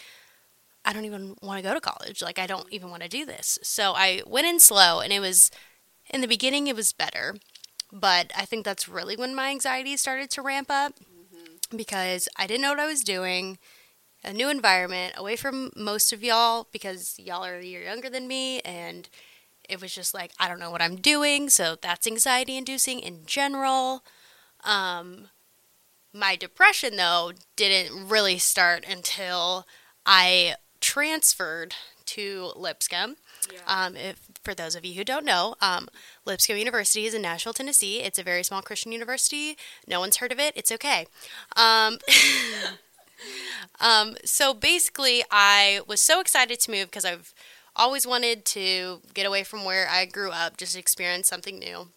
I 0.84 0.92
don't 0.92 1.04
even 1.04 1.36
want 1.42 1.58
to 1.58 1.68
go 1.68 1.74
to 1.74 1.80
college. 1.80 2.22
Like, 2.22 2.38
I 2.38 2.46
don't 2.46 2.66
even 2.72 2.90
want 2.90 3.02
to 3.02 3.08
do 3.08 3.26
this. 3.26 3.58
So 3.62 3.92
I 3.94 4.22
went 4.26 4.46
in 4.46 4.58
slow, 4.60 5.00
and 5.00 5.12
it 5.12 5.20
was 5.20 5.50
in 6.08 6.22
the 6.22 6.26
beginning, 6.26 6.66
it 6.66 6.76
was 6.76 6.92
better. 6.92 7.36
But 7.92 8.32
I 8.36 8.44
think 8.44 8.64
that's 8.64 8.88
really 8.88 9.16
when 9.16 9.34
my 9.34 9.50
anxiety 9.50 9.96
started 9.96 10.30
to 10.30 10.42
ramp 10.42 10.68
up 10.70 10.94
because 11.76 12.28
I 12.36 12.46
didn't 12.46 12.62
know 12.62 12.70
what 12.70 12.80
I 12.80 12.86
was 12.86 13.02
doing. 13.02 13.58
A 14.22 14.32
new 14.32 14.50
environment, 14.50 15.14
away 15.16 15.36
from 15.36 15.70
most 15.74 16.12
of 16.12 16.22
y'all 16.22 16.68
because 16.72 17.18
y'all 17.18 17.44
are 17.44 17.56
a 17.56 17.64
year 17.64 17.82
younger 17.82 18.10
than 18.10 18.28
me, 18.28 18.60
and 18.60 19.08
it 19.68 19.80
was 19.80 19.94
just 19.94 20.12
like 20.12 20.32
I 20.38 20.48
don't 20.48 20.58
know 20.58 20.70
what 20.70 20.82
I'm 20.82 20.96
doing. 20.96 21.48
So 21.48 21.76
that's 21.80 22.06
anxiety 22.06 22.56
inducing 22.56 23.00
in 23.00 23.24
general. 23.24 24.04
Um, 24.62 25.28
my 26.12 26.36
depression 26.36 26.96
though 26.96 27.32
didn't 27.56 28.08
really 28.08 28.38
start 28.38 28.84
until 28.88 29.66
I 30.04 30.56
transferred 30.80 31.74
to 32.06 32.52
Lipscomb. 32.56 33.16
Yeah. 33.50 33.60
Um, 33.66 33.96
if, 33.96 34.20
for 34.42 34.54
those 34.54 34.74
of 34.74 34.84
you 34.84 34.94
who 34.94 35.04
don't 35.04 35.24
know, 35.24 35.54
um, 35.60 35.88
Lipscomb 36.26 36.56
University 36.56 37.06
is 37.06 37.14
in 37.14 37.22
Nashville, 37.22 37.52
Tennessee. 37.52 38.00
It's 38.00 38.18
a 38.18 38.22
very 38.22 38.42
small 38.42 38.62
Christian 38.62 38.92
university. 38.92 39.56
No 39.86 40.00
one's 40.00 40.16
heard 40.16 40.32
of 40.32 40.40
it. 40.40 40.52
It's 40.56 40.72
okay. 40.72 41.06
Um, 41.56 41.98
um, 43.80 44.16
so 44.24 44.54
basically, 44.54 45.22
I 45.30 45.80
was 45.86 46.00
so 46.00 46.20
excited 46.20 46.60
to 46.60 46.70
move 46.70 46.86
because 46.90 47.04
I've 47.04 47.34
always 47.76 48.06
wanted 48.06 48.44
to 48.44 49.00
get 49.14 49.26
away 49.26 49.44
from 49.44 49.64
where 49.64 49.88
I 49.88 50.04
grew 50.04 50.30
up, 50.30 50.56
just 50.56 50.76
experience 50.76 51.28
something 51.28 51.58
new. 51.58 51.88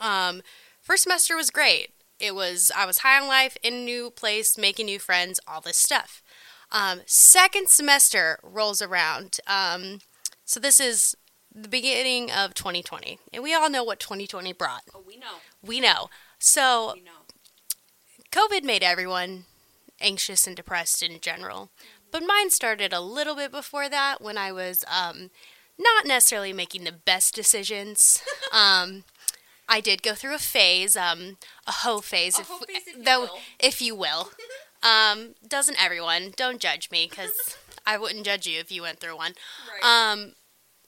Um, 0.00 0.42
first 0.80 1.02
semester 1.04 1.36
was 1.36 1.50
great. 1.50 1.90
It 2.20 2.34
was 2.34 2.70
I 2.76 2.86
was 2.86 2.98
high 2.98 3.20
on 3.20 3.28
life, 3.28 3.56
in 3.62 3.74
a 3.74 3.80
new 3.80 4.10
place, 4.10 4.58
making 4.58 4.86
new 4.86 4.98
friends, 4.98 5.40
all 5.46 5.60
this 5.60 5.76
stuff. 5.76 6.22
Um, 6.70 7.00
second 7.06 7.68
semester 7.68 8.38
rolls 8.42 8.82
around. 8.82 9.38
Um, 9.46 10.00
so 10.44 10.60
this 10.60 10.80
is 10.80 11.16
the 11.54 11.68
beginning 11.68 12.30
of 12.30 12.54
2020, 12.54 13.18
and 13.32 13.42
we 13.42 13.54
all 13.54 13.70
know 13.70 13.84
what 13.84 14.00
2020 14.00 14.52
brought. 14.52 14.82
Oh, 14.94 15.02
we 15.06 15.16
know. 15.16 15.36
We 15.64 15.80
know. 15.80 16.10
So 16.38 16.92
We 16.94 17.02
know. 17.02 17.10
COVID 18.30 18.64
made 18.64 18.82
everyone 18.82 19.44
anxious 20.00 20.46
and 20.46 20.56
depressed 20.56 21.02
in 21.02 21.20
general. 21.20 21.70
But 22.10 22.22
mine 22.26 22.50
started 22.50 22.92
a 22.92 23.00
little 23.00 23.34
bit 23.34 23.50
before 23.50 23.88
that 23.88 24.20
when 24.20 24.38
I 24.38 24.52
was 24.52 24.84
um, 24.86 25.30
not 25.78 26.06
necessarily 26.06 26.52
making 26.52 26.84
the 26.84 26.92
best 26.92 27.34
decisions. 27.34 28.22
um, 28.52 29.04
I 29.68 29.80
did 29.80 30.02
go 30.02 30.14
through 30.14 30.34
a 30.34 30.38
phase, 30.38 30.96
um, 30.96 31.36
a 31.66 31.72
hoe 31.72 32.00
phase, 32.00 32.38
A 32.38 32.42
hoe 32.42 32.58
phase, 32.58 32.82
if 32.86 33.04
though, 33.04 33.28
if 33.58 33.80
you 33.80 33.94
will. 33.94 34.30
Um, 34.80 35.34
doesn't 35.44 35.82
everyone? 35.82 36.32
Don't 36.36 36.60
judge 36.60 36.88
me 36.92 37.08
because 37.10 37.56
I 37.84 37.98
wouldn't 37.98 38.24
judge 38.24 38.46
you 38.46 38.60
if 38.60 38.70
you 38.70 38.82
went 38.82 39.00
through 39.00 39.16
one. 39.16 39.32
Right. 39.82 40.12
Um, 40.12 40.34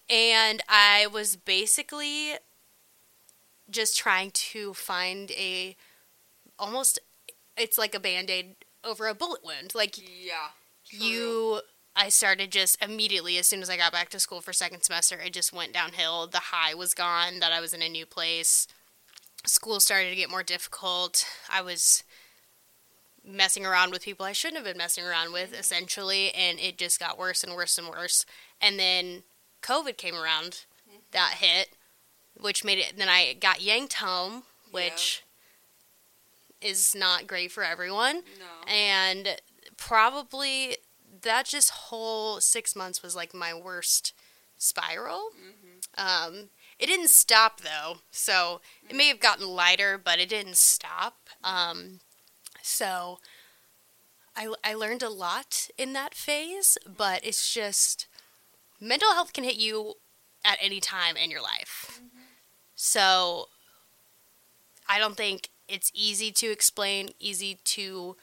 and 0.08 0.62
I 0.68 1.08
was 1.08 1.34
basically 1.34 2.34
just 3.68 3.98
trying 3.98 4.30
to 4.32 4.74
find 4.74 5.30
a 5.32 5.76
almost 6.58 6.98
it's 7.56 7.78
like 7.78 7.94
a 7.94 8.00
band-aid 8.00 8.56
over 8.84 9.06
a 9.06 9.14
bullet 9.14 9.44
wound. 9.44 9.74
Like 9.74 9.98
yeah. 9.98 10.50
True. 10.88 11.06
you 11.06 11.60
I 11.94 12.08
started 12.08 12.50
just 12.50 12.82
immediately 12.82 13.38
as 13.38 13.46
soon 13.46 13.62
as 13.62 13.70
I 13.70 13.76
got 13.76 13.92
back 13.92 14.08
to 14.10 14.20
school 14.20 14.40
for 14.40 14.52
second 14.52 14.82
semester, 14.82 15.18
it 15.18 15.32
just 15.32 15.52
went 15.52 15.72
downhill. 15.72 16.26
The 16.26 16.38
high 16.38 16.74
was 16.74 16.94
gone 16.94 17.40
that 17.40 17.52
I 17.52 17.60
was 17.60 17.74
in 17.74 17.82
a 17.82 17.88
new 17.88 18.06
place. 18.06 18.66
School 19.46 19.80
started 19.80 20.10
to 20.10 20.16
get 20.16 20.30
more 20.30 20.42
difficult. 20.42 21.24
I 21.50 21.62
was 21.62 22.04
messing 23.24 23.66
around 23.66 23.92
with 23.92 24.02
people 24.02 24.24
I 24.24 24.32
shouldn't 24.32 24.56
have 24.56 24.64
been 24.64 24.78
messing 24.78 25.04
around 25.04 25.32
with 25.32 25.50
mm-hmm. 25.50 25.60
essentially 25.60 26.32
and 26.32 26.58
it 26.58 26.78
just 26.78 26.98
got 26.98 27.18
worse 27.18 27.44
and 27.44 27.54
worse 27.54 27.76
and 27.76 27.88
worse. 27.88 28.24
And 28.60 28.78
then 28.78 29.24
COVID 29.62 29.96
came 29.96 30.14
around. 30.14 30.64
Mm-hmm. 30.88 30.98
That 31.12 31.34
hit 31.38 31.70
which 32.38 32.64
made 32.64 32.78
it 32.78 32.94
then 32.96 33.08
I 33.08 33.34
got 33.34 33.60
yanked 33.60 33.94
home, 33.94 34.44
which 34.70 35.22
is 36.60 36.94
not 36.94 37.26
great 37.26 37.50
for 37.52 37.62
everyone 37.64 38.22
No. 38.38 38.72
and 38.72 39.40
probably 39.76 40.76
that 41.22 41.46
just 41.46 41.70
whole 41.70 42.40
six 42.40 42.74
months 42.76 43.02
was 43.02 43.14
like 43.16 43.34
my 43.34 43.52
worst 43.54 44.12
spiral. 44.58 45.30
Um, 45.96 46.50
it 46.78 46.86
didn't 46.86 47.08
stop 47.10 47.60
though, 47.62 47.98
so 48.10 48.60
it 48.88 48.94
may 48.96 49.08
have 49.08 49.20
gotten 49.20 49.46
lighter, 49.48 49.98
but 50.02 50.18
it 50.18 50.28
didn't 50.28 50.56
stop. 50.56 51.28
Um, 51.42 52.00
so 52.62 53.18
I, 54.36 54.52
I 54.62 54.74
learned 54.74 55.02
a 55.02 55.08
lot 55.10 55.68
in 55.76 55.92
that 55.94 56.14
phase, 56.14 56.78
but 56.86 57.24
it's 57.24 57.52
just 57.52 58.06
mental 58.80 59.12
health 59.12 59.32
can 59.32 59.44
hit 59.44 59.56
you 59.56 59.94
at 60.44 60.58
any 60.60 60.80
time 60.80 61.16
in 61.16 61.30
your 61.30 61.42
life. 61.42 62.00
So 62.76 63.48
I 64.88 64.98
don't 64.98 65.16
think 65.16 65.48
it's 65.70 65.90
easy 65.94 66.30
to 66.32 66.50
explain, 66.50 67.10
easy 67.18 67.58
to 67.64 68.16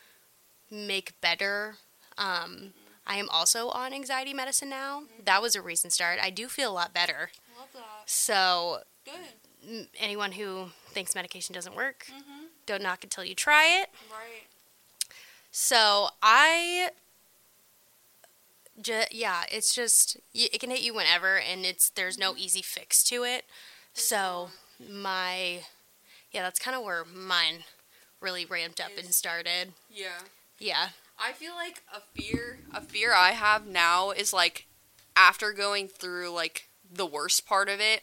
make 0.69 1.19
better. 1.21 1.75
Um, 2.17 2.73
I 3.05 3.17
am 3.17 3.29
also 3.29 3.69
on 3.69 3.93
anxiety 3.93 4.33
medicine 4.33 4.69
now. 4.69 5.03
That 5.23 5.41
was 5.41 5.55
a 5.55 5.61
recent 5.61 5.93
start. 5.93 6.19
I 6.21 6.29
do 6.29 6.47
feel 6.47 6.71
a 6.71 6.73
lot 6.73 6.93
better. 6.93 7.31
Love 7.57 7.69
that. 7.73 7.81
So, 8.05 8.79
Good. 9.05 9.87
anyone 9.99 10.33
who 10.33 10.67
thinks 10.89 11.15
medication 11.15 11.53
doesn't 11.53 11.75
work, 11.75 12.07
Mm-hmm. 12.09 12.45
don't 12.65 12.83
knock 12.83 13.03
it 13.03 13.09
till 13.11 13.23
you 13.23 13.33
try 13.35 13.81
it. 13.81 13.89
Right. 14.11 14.47
So, 15.51 16.09
I. 16.21 16.89
Ju- 18.79 19.03
yeah, 19.09 19.43
it's 19.51 19.73
just 19.73 20.17
y- 20.35 20.49
it 20.53 20.59
can 20.59 20.69
hit 20.69 20.81
you 20.83 20.93
whenever, 20.93 21.37
and 21.39 21.65
it's 21.65 21.89
there's 21.89 22.17
no 22.17 22.35
easy 22.37 22.61
fix 22.61 23.03
to 23.05 23.23
it. 23.23 23.45
So 23.93 24.49
my 24.87 25.61
yeah, 26.31 26.43
that's 26.43 26.59
kind 26.59 26.75
of 26.75 26.83
where 26.83 27.03
mine 27.05 27.63
really 28.21 28.45
ramped 28.45 28.79
up 28.79 28.91
and 28.97 29.13
started. 29.13 29.73
Yeah. 29.89 30.19
Yeah, 30.59 30.89
I 31.19 31.33
feel 31.33 31.53
like 31.53 31.83
a 31.93 32.01
fear 32.19 32.59
a 32.73 32.81
fear 32.81 33.13
I 33.13 33.31
have 33.31 33.67
now 33.67 34.11
is 34.11 34.33
like 34.33 34.65
after 35.15 35.53
going 35.53 35.87
through 35.87 36.31
like 36.31 36.69
the 36.89 37.05
worst 37.05 37.45
part 37.45 37.69
of 37.69 37.79
it 37.79 38.01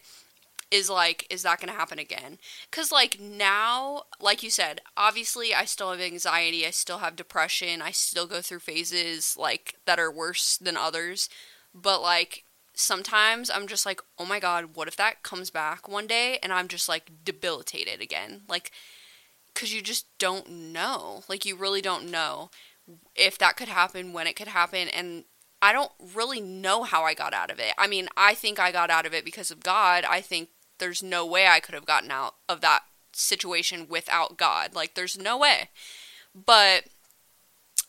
is 0.71 0.89
like 0.89 1.27
is 1.31 1.43
that 1.43 1.61
going 1.61 1.73
to 1.73 1.79
happen 1.79 1.99
again? 1.99 2.39
Cuz 2.71 2.93
like 2.93 3.19
now 3.21 4.05
like 4.21 4.43
you 4.43 4.51
said, 4.51 4.81
obviously 4.97 5.53
I 5.53 5.65
still 5.65 5.91
have 5.91 6.01
anxiety, 6.01 6.65
I 6.67 6.71
still 6.71 6.99
have 6.99 7.17
depression, 7.17 7.83
I 7.83 7.91
still 7.91 8.27
go 8.27 8.41
through 8.41 8.61
phases 8.61 9.37
like 9.37 9.77
that 9.85 9.99
are 9.99 10.13
worse 10.13 10.57
than 10.57 10.77
others, 10.77 11.29
but 11.75 12.01
like 12.03 12.45
sometimes 12.75 13.51
I'm 13.51 13.67
just 13.67 13.87
like, 13.87 14.01
"Oh 14.19 14.25
my 14.27 14.41
god, 14.41 14.75
what 14.77 14.89
if 14.89 14.97
that 14.97 15.23
comes 15.23 15.51
back 15.51 15.89
one 15.89 16.07
day 16.07 16.39
and 16.43 16.53
I'm 16.53 16.69
just 16.69 16.89
like 16.89 17.25
debilitated 17.25 18.01
again?" 18.01 18.43
Like 18.49 18.73
cuz 19.55 19.73
you 19.73 19.83
just 19.83 20.07
don't 20.19 20.49
know. 20.49 21.25
Like 21.29 21.45
you 21.45 21.57
really 21.57 21.81
don't 21.81 22.11
know 22.11 22.51
if 23.15 23.39
that 23.39 23.57
could 23.57 23.69
happen, 23.69 24.13
when 24.13 24.27
it 24.27 24.37
could 24.37 24.49
happen, 24.49 24.89
and 24.89 25.25
I 25.63 25.73
don't 25.73 25.93
really 26.15 26.41
know 26.41 26.83
how 26.83 27.05
I 27.05 27.15
got 27.15 27.33
out 27.33 27.51
of 27.51 27.59
it. 27.59 27.73
I 27.79 27.87
mean, 27.87 28.09
I 28.17 28.35
think 28.35 28.59
I 28.59 28.71
got 28.71 28.91
out 28.91 29.07
of 29.07 29.15
it 29.15 29.25
because 29.25 29.51
of 29.51 29.63
God. 29.63 30.05
I 30.05 30.21
think 30.21 30.51
there's 30.79 31.03
no 31.03 31.25
way 31.25 31.47
I 31.47 31.61
could 31.61 31.75
have 31.75 31.87
gotten 31.87 32.11
out 32.11 32.35
of 32.49 32.61
that 32.61 32.83
situation 33.15 33.87
without 33.89 34.37
God. 34.37 34.75
Like, 34.75 34.95
there's 34.95 35.17
no 35.17 35.39
way. 35.39 35.71
But 36.35 36.85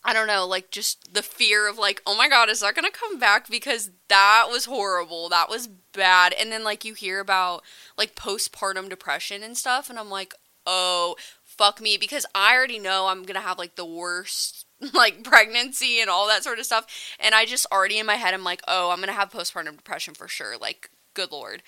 I 0.05 0.13
don't 0.13 0.27
know, 0.27 0.45
like, 0.45 0.69
just 0.69 1.13
the 1.13 1.24
fear 1.24 1.67
of, 1.67 1.77
like, 1.77 2.01
oh 2.05 2.15
my 2.15 2.29
God, 2.29 2.50
is 2.50 2.59
that 2.59 2.75
to 2.75 2.91
come 2.91 3.17
back? 3.17 3.50
Because 3.50 3.89
that 4.07 4.45
was 4.50 4.65
horrible. 4.65 5.29
That 5.29 5.50
was 5.50 5.67
bad. 5.67 6.33
And 6.33 6.51
then, 6.51 6.63
like, 6.63 6.85
you 6.85 6.93
hear 6.93 7.19
about, 7.19 7.63
like, 7.97 8.15
postpartum 8.15 8.88
depression 8.88 9.41
and 9.41 9.57
stuff, 9.57 9.89
and 9.89 9.97
I'm 9.97 10.09
like, 10.12 10.35
oh, 10.67 11.15
fuck 11.43 11.81
me. 11.81 11.97
Because 11.97 12.25
I 12.35 12.53
already 12.53 12.79
know 12.79 13.07
I'm 13.07 13.25
to 13.25 13.39
have, 13.39 13.57
like, 13.57 13.75
the 13.75 13.85
worst 13.85 14.65
like 14.93 15.24
pregnancy 15.24 16.00
and 16.00 16.09
all 16.09 16.27
that 16.27 16.43
sort 16.43 16.59
of 16.59 16.65
stuff. 16.65 16.85
And 17.19 17.33
I 17.33 17.45
just 17.45 17.65
already 17.71 17.97
in 17.97 18.05
my 18.05 18.15
head, 18.15 18.33
I'm 18.33 18.43
like, 18.43 18.62
oh, 18.67 18.91
I'm 18.91 19.00
gonna 19.00 19.13
have 19.13 19.31
postpartum 19.31 19.77
depression 19.77 20.13
for 20.13 20.27
sure. 20.27 20.57
Like, 20.57 20.89
good 21.13 21.31
lord. 21.31 21.63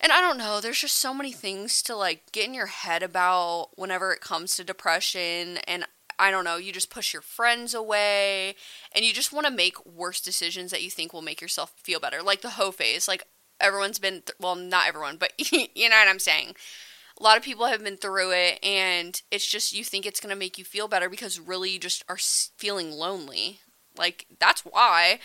And 0.00 0.12
I 0.12 0.20
don't 0.20 0.38
know, 0.38 0.60
there's 0.60 0.80
just 0.80 0.96
so 0.96 1.14
many 1.14 1.32
things 1.32 1.82
to 1.82 1.96
like 1.96 2.32
get 2.32 2.46
in 2.46 2.54
your 2.54 2.66
head 2.66 3.02
about 3.02 3.70
whenever 3.76 4.12
it 4.12 4.20
comes 4.20 4.56
to 4.56 4.64
depression. 4.64 5.58
And 5.68 5.86
I 6.18 6.30
don't 6.30 6.44
know, 6.44 6.56
you 6.56 6.72
just 6.72 6.90
push 6.90 7.12
your 7.12 7.22
friends 7.22 7.74
away 7.74 8.54
and 8.94 9.04
you 9.04 9.12
just 9.12 9.32
want 9.32 9.46
to 9.46 9.52
make 9.52 9.84
worse 9.86 10.20
decisions 10.20 10.70
that 10.70 10.82
you 10.82 10.90
think 10.90 11.12
will 11.12 11.22
make 11.22 11.40
yourself 11.40 11.72
feel 11.76 12.00
better. 12.00 12.22
Like 12.22 12.40
the 12.40 12.50
hoe 12.50 12.70
phase. 12.70 13.08
Like, 13.08 13.24
everyone's 13.60 13.98
been, 13.98 14.14
th- 14.14 14.36
well, 14.40 14.56
not 14.56 14.88
everyone, 14.88 15.16
but 15.16 15.32
you 15.52 15.88
know 15.88 15.96
what 15.96 16.08
I'm 16.08 16.18
saying 16.18 16.54
a 17.18 17.22
lot 17.22 17.36
of 17.36 17.42
people 17.42 17.66
have 17.66 17.82
been 17.82 17.96
through 17.96 18.32
it 18.32 18.58
and 18.64 19.20
it's 19.30 19.46
just 19.46 19.72
you 19.72 19.84
think 19.84 20.04
it's 20.06 20.20
going 20.20 20.34
to 20.34 20.38
make 20.38 20.58
you 20.58 20.64
feel 20.64 20.88
better 20.88 21.08
because 21.08 21.38
really 21.38 21.70
you 21.70 21.78
just 21.78 22.04
are 22.08 22.18
feeling 22.18 22.90
lonely 22.90 23.60
like 23.96 24.26
that's 24.40 24.62
why 24.62 25.18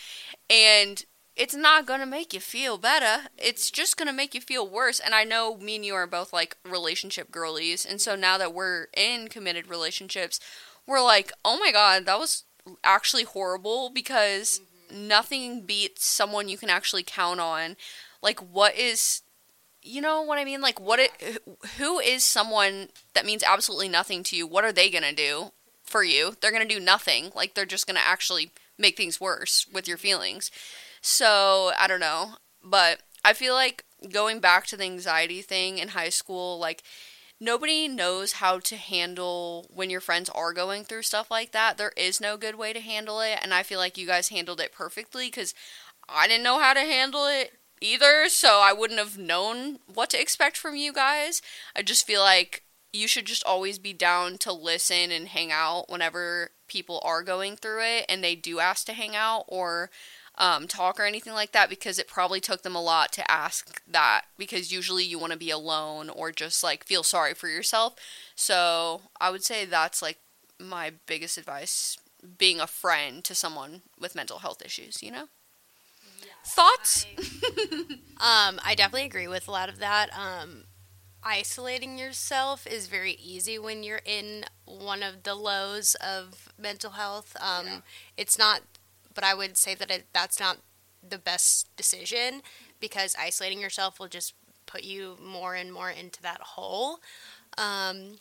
and 0.50 1.05
it's 1.36 1.55
not 1.55 1.86
going 1.86 2.00
to 2.00 2.05
make 2.05 2.34
you 2.34 2.39
feel 2.39 2.77
better 2.77 3.29
it's 3.38 3.72
just 3.72 3.98
going 3.98 4.08
to 4.08 4.13
make 4.13 4.34
you 4.36 4.41
feel 4.41 4.67
worse 4.67 5.00
and 5.00 5.15
i 5.15 5.24
know 5.24 5.58
me 5.58 5.77
and 5.77 5.86
you 5.86 5.96
are 5.96 6.08
both 6.08 6.31
like 6.31 6.58
relationship 6.63 7.31
girlies 7.31 7.86
and 7.86 8.00
so 8.00 8.15
now 8.15 8.38
that 8.38 8.53
we're 8.53 8.88
in 8.96 9.27
committed 9.27 9.67
relationships 9.67 10.39
we're 10.89 11.03
like 11.03 11.31
oh 11.46 11.58
my 11.58 11.72
god 11.72 12.05
that 12.05 12.19
was 12.19 12.43
actually 12.84 13.24
horrible 13.24 13.89
because 13.89 14.60
mm-hmm. 14.91 15.08
nothing 15.08 15.65
beats 15.65 16.05
someone 16.05 16.50
you 16.50 16.58
can 16.58 16.69
actually 16.69 17.03
count 17.03 17.39
on 17.39 17.77
like 18.22 18.39
what 18.39 18.75
is 18.75 19.22
you 19.81 20.01
know 20.01 20.22
what 20.22 20.38
I 20.38 20.46
mean? 20.46 20.62
Like, 20.62 20.79
what 20.79 21.00
it, 21.00 21.41
who 21.77 22.00
is 22.00 22.24
someone 22.24 22.89
that 23.13 23.25
means 23.25 23.43
absolutely 23.43 23.88
nothing 23.88 24.24
to 24.24 24.36
you? 24.36 24.46
What 24.46 24.63
are 24.63 24.72
they 24.72 24.89
gonna 24.89 25.13
do 25.13 25.51
for 25.84 26.03
you? 26.03 26.36
They're 26.41 26.51
gonna 26.51 26.65
do 26.65 26.79
nothing. 26.79 27.31
Like, 27.36 27.53
they're 27.53 27.65
just 27.65 27.88
gonna 27.88 28.01
actually 28.03 28.51
make 28.77 28.98
things 28.98 29.22
worse 29.22 29.67
with 29.72 29.88
your 29.88 29.98
feelings. 29.98 30.51
So 31.01 31.72
I 31.79 31.88
don't 31.88 32.00
know, 32.00 32.36
but 32.63 33.01
I 33.24 33.34
feel 33.34 33.53
like 33.53 33.86
going 34.12 34.39
back 34.39 34.65
to 34.67 34.77
the 34.77 34.84
anxiety 34.84 35.41
thing 35.41 35.77
in 35.77 35.89
high 35.89 36.10
school, 36.10 36.60
like 36.60 36.84
nobody 37.39 37.88
knows 37.88 38.34
how 38.34 38.60
to 38.60 38.75
handle 38.75 39.67
when 39.74 39.89
your 39.89 40.01
friends 40.01 40.29
are 40.29 40.53
going 40.53 40.84
through 40.84 41.03
stuff 41.03 41.31
like 41.31 41.51
that. 41.51 41.77
There 41.77 41.93
is 41.96 42.22
no 42.22 42.38
good 42.38 42.55
way 42.55 42.74
to 42.74 42.79
handle 42.79 43.22
it, 43.22 43.39
and 43.41 43.53
I 43.53 43.63
feel 43.63 43.79
like 43.79 43.98
you 43.98 44.08
guys 44.08 44.29
handled 44.29 44.60
it 44.60 44.74
perfectly 44.74 45.27
because 45.27 45.53
I 46.08 46.27
didn't 46.27 46.43
know 46.43 46.60
how 46.60 46.74
to 46.74 46.81
handle 46.81 47.25
it 47.25 47.53
either, 47.81 48.27
so 48.29 48.62
I 48.62 48.74
wouldn't 48.74 49.00
have 49.00 49.17
known 49.17 49.79
what 49.91 50.10
to 50.12 50.22
expect 50.22 50.58
from 50.58 50.75
you 50.75 50.91
guys. 50.91 51.41
I 51.75 51.81
just 51.81 52.05
feel 52.05 52.22
like 52.22 52.63
you 52.91 53.08
should 53.08 53.25
just 53.25 53.43
always 53.46 53.77
be 53.77 53.93
down 53.93 54.38
to 54.39 54.51
listen 54.51 55.12
and 55.12 55.27
hang 55.27 55.51
out 55.51 55.89
whenever 55.89 56.51
people 56.67 57.01
are 57.03 57.24
going 57.24 57.55
through 57.55 57.84
it 57.84 58.05
and 58.10 58.24
they 58.24 58.36
do 58.36 58.60
ask 58.60 58.86
to 58.86 58.93
hang 58.93 59.15
out 59.15 59.43
or 59.48 59.89
um, 60.39 60.67
talk 60.67 61.00
or 61.00 61.03
anything 61.03 61.34
like 61.34 61.51
that 61.51 61.69
because 61.69 62.00
it 62.00 62.08
probably 62.08 62.39
took 62.39 62.62
them 62.63 62.75
a 62.75 62.81
lot 62.81 63.12
to 63.13 63.29
ask 63.29 63.81
that 63.88 64.22
because 64.38 64.72
usually 64.72 65.03
you 65.03 65.19
want 65.19 65.34
to 65.34 65.38
be 65.38 65.50
alone 65.51 66.10
or 66.10 66.31
just 66.31 66.63
like 66.63 66.86
feel 66.86 67.03
sorry 67.03 67.34
for 67.34 67.50
yourself. 67.50 67.96
So 68.36 69.01
I 69.19 69.29
would 69.31 69.43
say 69.43 69.65
that's 69.65 70.01
like 70.01 70.17
my 70.60 70.93
biggest 71.05 71.38
advice 71.38 71.98
being 72.38 72.60
a 72.60 72.67
friend 72.67 73.24
to 73.25 73.36
someone 73.36 73.81
with 74.00 74.15
mental 74.15 74.39
health 74.39 74.62
issues, 74.63 75.03
you 75.03 75.12
know? 75.12 75.27
Thoughts? 76.46 77.05
Um, 78.22 78.60
I 78.65 78.75
definitely 78.75 79.05
agree 79.05 79.29
with 79.29 79.48
a 79.48 79.51
lot 79.51 79.69
of 79.69 79.79
that. 79.79 80.10
Um, 80.13 80.65
isolating 81.24 81.98
yourself 81.98 82.67
is 82.67 82.88
very 82.88 83.13
easy 83.13 83.58
when 83.58 83.81
you're 83.81 84.01
in 84.05 84.43
one 84.65 85.03
of 85.03 85.24
the 85.24 85.36
lows 85.36 85.96
of 85.96 86.51
mental 86.58 86.91
health. 86.91 87.38
Um, 87.39 87.65
Yeah. 87.65 87.77
It's 88.17 88.38
not, 88.38 88.62
but 89.13 89.24
I 89.24 89.34
would 89.34 89.58
say 89.58 89.75
that 89.75 89.92
it, 89.92 90.08
that's 90.13 90.39
not 90.39 90.58
the 91.08 91.18
best 91.18 91.68
decision 91.75 92.42
because 92.80 93.16
isolating 93.20 93.60
yourself 93.62 94.00
will 94.00 94.08
just 94.08 94.34
put 94.66 94.84
you 94.84 95.18
more 95.24 95.56
and 95.56 95.72
more 95.74 95.89
into 95.89 96.22
that 96.22 96.42
hole. 96.42 97.00
Um, 97.58 98.18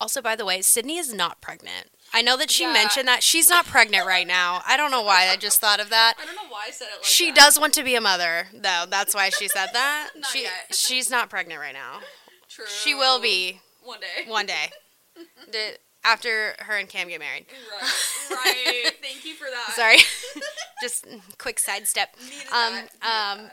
also, 0.00 0.20
by 0.20 0.34
the 0.36 0.44
way, 0.44 0.60
Sydney 0.62 0.96
is 0.96 1.12
not 1.14 1.40
pregnant. 1.40 1.90
I 2.12 2.20
know 2.22 2.36
that 2.36 2.50
she 2.50 2.64
Yeah. 2.64 2.72
mentioned 2.72 3.06
that 3.08 3.22
she's 3.22 3.48
not 3.48 3.66
pregnant 3.66 4.06
right 4.06 4.26
now. 4.26 4.62
I 4.66 4.76
don't 4.76 4.90
know 4.90 5.02
why. 5.02 5.28
I 5.28 5.36
just 5.36 5.60
thought 5.60 5.80
of 5.80 5.88
that. 5.90 6.14
I 6.20 6.26
don't 6.26 6.34
know 6.36 6.48
why 6.48 6.64
I 6.68 6.70
said 6.70 6.88
it 6.92 6.96
like 6.96 7.04
she 7.04 7.26
that. 7.30 7.36
does 7.36 7.58
want 7.60 7.74
to 7.74 7.82
be 7.84 7.94
a 7.94 8.00
mother, 8.00 8.48
though. 8.52 8.84
That's 8.88 9.14
why 9.14 9.28
she 9.30 9.48
said 9.48 9.68
that. 9.72 10.10
She 10.32 10.42
yet. 10.42 10.52
she's 10.74 11.10
not 11.10 11.30
pregnant 11.30 11.60
right 11.60 11.74
now. 11.74 12.00
True. 12.48 12.66
She 12.68 12.94
will 12.94 13.20
be 13.20 13.60
one 13.82 14.00
day. 14.00 14.24
one 14.30 14.46
day. 14.46 14.72
After 16.04 16.54
her 16.58 16.76
and 16.76 16.88
Cam 16.88 17.08
get 17.08 17.20
married. 17.20 17.46
Right. 17.80 18.30
Right. 18.30 18.92
Thank 19.02 19.24
you 19.24 19.34
for 19.34 19.46
that. 19.50 19.74
Sorry. 19.74 19.98
Just 20.82 21.06
quick 21.38 21.58
sidestep. 21.58 22.14
Um. 22.52 22.74
Um. 23.02 23.50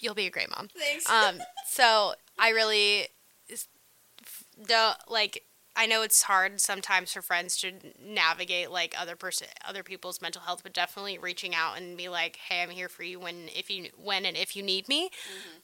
You'll 0.00 0.14
be 0.14 0.26
a 0.26 0.30
great 0.30 0.48
mom. 0.50 0.68
Thanks. 0.78 1.10
Um, 1.10 1.40
so 1.66 2.14
I 2.38 2.50
really 2.50 3.08
don't 4.66 4.96
like. 5.08 5.44
I 5.76 5.86
know 5.86 6.02
it's 6.02 6.22
hard 6.22 6.60
sometimes 6.60 7.12
for 7.12 7.22
friends 7.22 7.56
to 7.58 7.72
navigate 8.04 8.70
like 8.70 8.94
other 9.00 9.14
person, 9.14 9.46
other 9.66 9.84
people's 9.84 10.20
mental 10.20 10.42
health, 10.42 10.62
but 10.64 10.72
definitely 10.72 11.18
reaching 11.18 11.54
out 11.54 11.76
and 11.76 11.96
be 11.96 12.08
like, 12.08 12.36
"Hey, 12.48 12.62
I'm 12.62 12.70
here 12.70 12.88
for 12.88 13.02
you 13.04 13.20
when 13.20 13.48
if 13.54 13.70
you 13.70 13.88
when 13.96 14.24
and 14.24 14.36
if 14.36 14.56
you 14.56 14.62
need 14.62 14.88
me." 14.88 15.10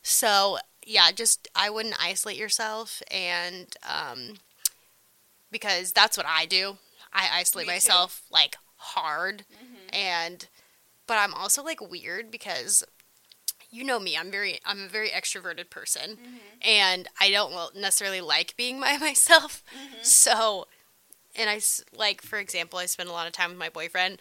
So 0.02 0.58
yeah, 0.86 1.10
just 1.12 1.48
I 1.54 1.70
wouldn't 1.70 1.96
isolate 2.02 2.36
yourself, 2.36 3.02
and 3.10 3.74
um, 3.88 4.34
because 5.50 5.92
that's 5.92 6.16
what 6.16 6.26
I 6.28 6.46
do. 6.46 6.78
I 7.12 7.28
isolate 7.32 7.66
Me 7.66 7.72
too. 7.72 7.76
myself 7.76 8.22
like 8.30 8.56
hard, 8.76 9.44
and 9.92 10.46
but 11.06 11.14
I'm 11.18 11.32
also 11.34 11.62
like 11.62 11.80
weird 11.80 12.30
because 12.30 12.82
you 13.70 13.82
know 13.82 13.98
me 13.98 14.16
i'm 14.16 14.30
very 14.30 14.60
i'm 14.64 14.84
a 14.84 14.88
very 14.88 15.08
extroverted 15.08 15.68
person 15.68 16.10
Mm-hmm. 16.12 16.36
and 16.62 17.08
i 17.20 17.28
don't 17.28 17.74
necessarily 17.74 18.20
like 18.20 18.54
being 18.56 18.78
by 18.80 18.96
myself 18.98 19.64
Mm-hmm. 19.72 20.02
so 20.02 20.66
and 21.34 21.50
i 21.50 21.60
like 21.92 22.22
for 22.22 22.38
example 22.38 22.78
i 22.78 22.86
spend 22.86 23.08
a 23.08 23.12
lot 23.12 23.26
of 23.26 23.32
time 23.32 23.50
with 23.50 23.58
my 23.58 23.68
boyfriend 23.68 24.18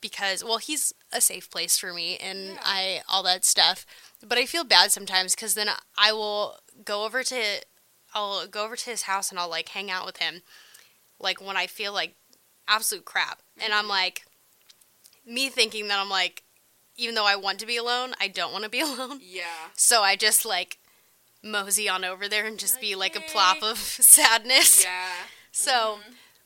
because 0.00 0.42
well 0.42 0.56
he's 0.58 0.94
a 1.12 1.20
safe 1.20 1.50
place 1.50 1.76
for 1.78 1.92
me 1.92 2.16
and 2.16 2.54
Yeah. 2.54 2.58
i 2.64 3.00
all 3.08 3.22
that 3.24 3.44
stuff 3.44 3.84
but 4.26 4.38
i 4.38 4.46
feel 4.46 4.64
bad 4.64 4.90
sometimes 4.90 5.34
because 5.34 5.54
then 5.54 5.68
i 5.98 6.12
will 6.12 6.56
go 6.84 7.04
over 7.04 7.22
to 7.24 7.42
i'll 8.14 8.46
go 8.46 8.64
over 8.64 8.76
to 8.76 8.90
his 8.90 9.02
house 9.02 9.30
and 9.30 9.38
i'll 9.38 9.50
like 9.50 9.70
hang 9.70 9.90
out 9.90 10.06
with 10.06 10.18
him 10.18 10.42
like 11.18 11.40
when 11.40 11.56
i 11.56 11.66
feel 11.66 11.92
like 11.92 12.14
absolute 12.68 13.04
crap. 13.04 13.40
And 13.62 13.72
i'm 13.72 13.82
mm-hmm. 13.82 13.90
like 13.90 14.22
me 15.26 15.48
thinking 15.48 15.88
that 15.88 15.98
i'm 15.98 16.08
like 16.08 16.44
even 16.96 17.14
though 17.14 17.26
i 17.26 17.36
want 17.36 17.58
to 17.58 17.66
be 17.66 17.76
alone 17.76 18.14
i 18.20 18.28
don't 18.28 18.52
want 18.52 18.64
to 18.64 18.70
be 18.70 18.80
alone. 18.80 19.20
Yeah. 19.22 19.70
so 19.74 20.02
i 20.02 20.16
just 20.16 20.44
like 20.44 20.78
mosey 21.42 21.88
on 21.88 22.04
over 22.04 22.28
there 22.28 22.46
and 22.46 22.58
just 22.58 22.80
be 22.80 22.94
like 22.94 23.16
a 23.16 23.20
plop 23.20 23.62
of 23.62 23.78
sadness. 23.78 24.84
Yeah. 24.84 25.08
so 25.52 25.98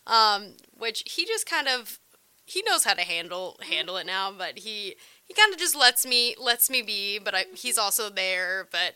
mm-hmm. 0.07 0.13
um 0.13 0.55
which 0.77 1.03
he 1.07 1.25
just 1.25 1.49
kind 1.49 1.69
of 1.69 1.99
he 2.47 2.63
knows 2.63 2.85
how 2.85 2.95
to 2.95 3.03
handle 3.03 3.57
handle 3.69 3.97
it 3.97 4.01
mm-hmm. 4.01 4.09
now 4.09 4.33
but 4.37 4.61
he 4.61 4.95
he 5.25 5.35
kind 5.35 5.53
of 5.53 5.59
just 5.59 5.77
lets 5.77 6.07
me 6.07 6.35
lets 6.41 6.71
me 6.71 6.83
be 6.83 7.19
but 7.19 7.35
I, 7.35 7.45
he's 7.55 7.79
also 7.79 8.09
there 8.09 8.69
but 8.71 8.95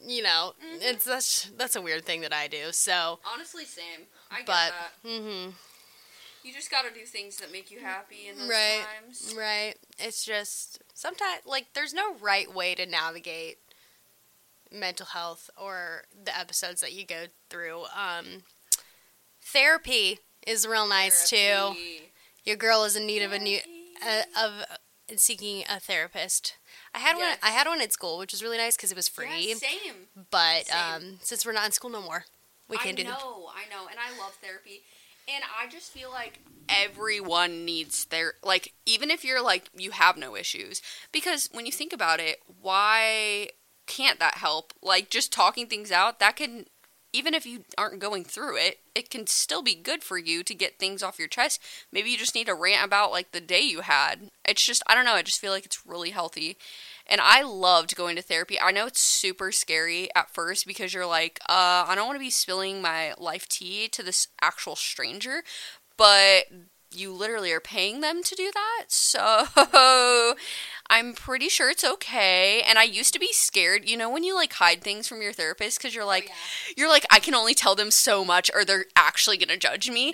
you 0.00 0.22
know 0.22 0.52
it's 0.80 1.04
that's 1.04 1.50
that's 1.56 1.76
a 1.76 1.80
weird 1.82 2.04
thing 2.04 2.20
that 2.22 2.32
i 2.32 2.46
do 2.48 2.72
so 2.72 3.18
Honestly, 3.32 3.64
same. 3.64 4.06
I 4.30 4.38
get 4.38 4.46
but 4.46 4.72
that. 4.72 4.92
mhm 5.08 5.52
You 6.42 6.52
just 6.52 6.70
got 6.70 6.82
to 6.82 6.92
do 6.92 7.04
things 7.06 7.36
that 7.38 7.52
make 7.52 7.70
you 7.70 7.78
happy 7.80 8.28
in 8.28 8.36
those 8.38 8.48
Right. 8.48 8.86
times. 9.04 9.34
Right. 9.36 9.74
It's 9.98 10.24
just 10.24 10.82
sometimes 10.94 11.42
like 11.46 11.66
there's 11.74 11.94
no 11.94 12.14
right 12.16 12.52
way 12.52 12.74
to 12.74 12.84
navigate 12.86 13.58
mental 14.70 15.06
health 15.06 15.50
or 15.56 16.04
the 16.24 16.36
episodes 16.36 16.80
that 16.80 16.92
you 16.92 17.04
go 17.06 17.26
through. 17.50 17.84
Um, 17.94 18.42
therapy 19.42 20.18
is 20.46 20.66
real 20.66 20.86
nice 20.88 21.28
too. 21.28 21.74
Your 22.44 22.56
girl 22.56 22.84
is 22.84 22.96
in 22.96 23.06
need 23.06 23.22
of 23.22 23.32
a 23.32 23.38
new 23.38 23.60
uh, 24.04 24.22
of 24.36 24.64
seeking 25.16 25.64
a 25.68 25.80
therapist. 25.80 26.56
I 26.94 26.98
had 26.98 27.16
one. 27.16 27.36
I 27.42 27.50
had 27.50 27.66
one 27.66 27.80
at 27.80 27.92
school, 27.92 28.18
which 28.18 28.32
was 28.32 28.42
really 28.42 28.58
nice 28.58 28.76
because 28.76 28.92
it 28.92 28.96
was 28.96 29.08
free. 29.08 29.48
Yeah, 29.48 29.54
same. 29.54 29.94
but 30.30 30.66
same. 30.66 30.94
um, 30.94 31.18
since 31.22 31.44
we're 31.44 31.52
not 31.52 31.66
in 31.66 31.72
school 31.72 31.90
no 31.90 32.02
more, 32.02 32.24
we 32.68 32.76
can't 32.76 32.98
I 32.98 33.02
do 33.02 33.08
that. 33.08 33.18
know, 33.18 33.48
I 33.54 33.68
know, 33.70 33.88
and 33.88 33.98
I 33.98 34.18
love 34.18 34.34
therapy. 34.42 34.82
And 35.32 35.44
I 35.60 35.68
just 35.68 35.92
feel 35.92 36.10
like 36.10 36.40
everyone 36.68 37.64
needs 37.64 38.06
their 38.06 38.34
like 38.42 38.72
even 38.86 39.10
if 39.10 39.24
you're 39.24 39.42
like 39.42 39.68
you 39.76 39.90
have 39.92 40.16
no 40.16 40.36
issues 40.36 40.82
because 41.12 41.48
when 41.52 41.64
you 41.64 41.72
think 41.72 41.92
about 41.92 42.18
it, 42.18 42.38
why 42.60 43.48
can't 43.86 44.18
that 44.18 44.34
help? 44.34 44.72
Like 44.82 45.10
just 45.10 45.32
talking 45.32 45.66
things 45.66 45.92
out, 45.92 46.18
that 46.18 46.36
can 46.36 46.66
even 47.12 47.34
if 47.34 47.44
you 47.44 47.64
aren't 47.76 47.98
going 47.98 48.24
through 48.24 48.56
it, 48.56 48.78
it 48.94 49.10
can 49.10 49.26
still 49.26 49.62
be 49.62 49.74
good 49.74 50.02
for 50.02 50.18
you 50.18 50.42
to 50.42 50.54
get 50.54 50.78
things 50.78 51.02
off 51.02 51.18
your 51.18 51.28
chest. 51.28 51.60
Maybe 51.92 52.10
you 52.10 52.18
just 52.18 52.34
need 52.34 52.46
to 52.46 52.54
rant 52.54 52.84
about 52.84 53.12
like 53.12 53.32
the 53.32 53.40
day 53.40 53.60
you 53.60 53.80
had. 53.80 54.30
It's 54.46 54.64
just 54.64 54.82
I 54.86 54.94
don't 54.94 55.04
know, 55.04 55.14
I 55.14 55.22
just 55.22 55.40
feel 55.40 55.52
like 55.52 55.66
it's 55.66 55.86
really 55.86 56.10
healthy. 56.10 56.56
And 57.06 57.20
I 57.20 57.42
loved 57.42 57.96
going 57.96 58.16
to 58.16 58.22
therapy. 58.22 58.58
I 58.60 58.70
know 58.70 58.86
it's 58.86 59.00
super 59.00 59.52
scary 59.52 60.08
at 60.14 60.30
first 60.30 60.66
because 60.66 60.94
you're 60.94 61.06
like, 61.06 61.40
uh, 61.48 61.84
I 61.86 61.94
don't 61.94 62.06
want 62.06 62.16
to 62.16 62.24
be 62.24 62.30
spilling 62.30 62.80
my 62.80 63.12
life 63.18 63.48
tea 63.48 63.88
to 63.88 64.02
this 64.02 64.28
actual 64.40 64.76
stranger, 64.76 65.42
but 65.96 66.44
you 66.94 67.12
literally 67.12 67.52
are 67.52 67.60
paying 67.60 68.00
them 68.00 68.22
to 68.22 68.34
do 68.34 68.50
that. 68.54 68.86
So 68.88 70.34
I'm 70.92 71.14
pretty 71.14 71.48
sure 71.48 71.70
it's 71.70 71.82
okay. 71.82 72.62
And 72.68 72.78
I 72.78 72.82
used 72.82 73.14
to 73.14 73.18
be 73.18 73.32
scared, 73.32 73.88
you 73.88 73.96
know, 73.96 74.10
when 74.10 74.24
you 74.24 74.34
like 74.34 74.52
hide 74.52 74.82
things 74.82 75.08
from 75.08 75.22
your 75.22 75.32
therapist 75.32 75.78
because 75.78 75.94
you're 75.94 76.04
oh, 76.04 76.06
like, 76.06 76.30
you're 76.76 76.90
like, 76.90 77.06
I 77.10 77.18
can 77.18 77.34
only 77.34 77.54
tell 77.54 77.74
them 77.74 77.90
so 77.90 78.26
much 78.26 78.50
or 78.54 78.62
they're 78.62 78.84
actually 78.94 79.38
going 79.38 79.48
to 79.48 79.56
judge 79.56 79.88
me. 79.88 80.12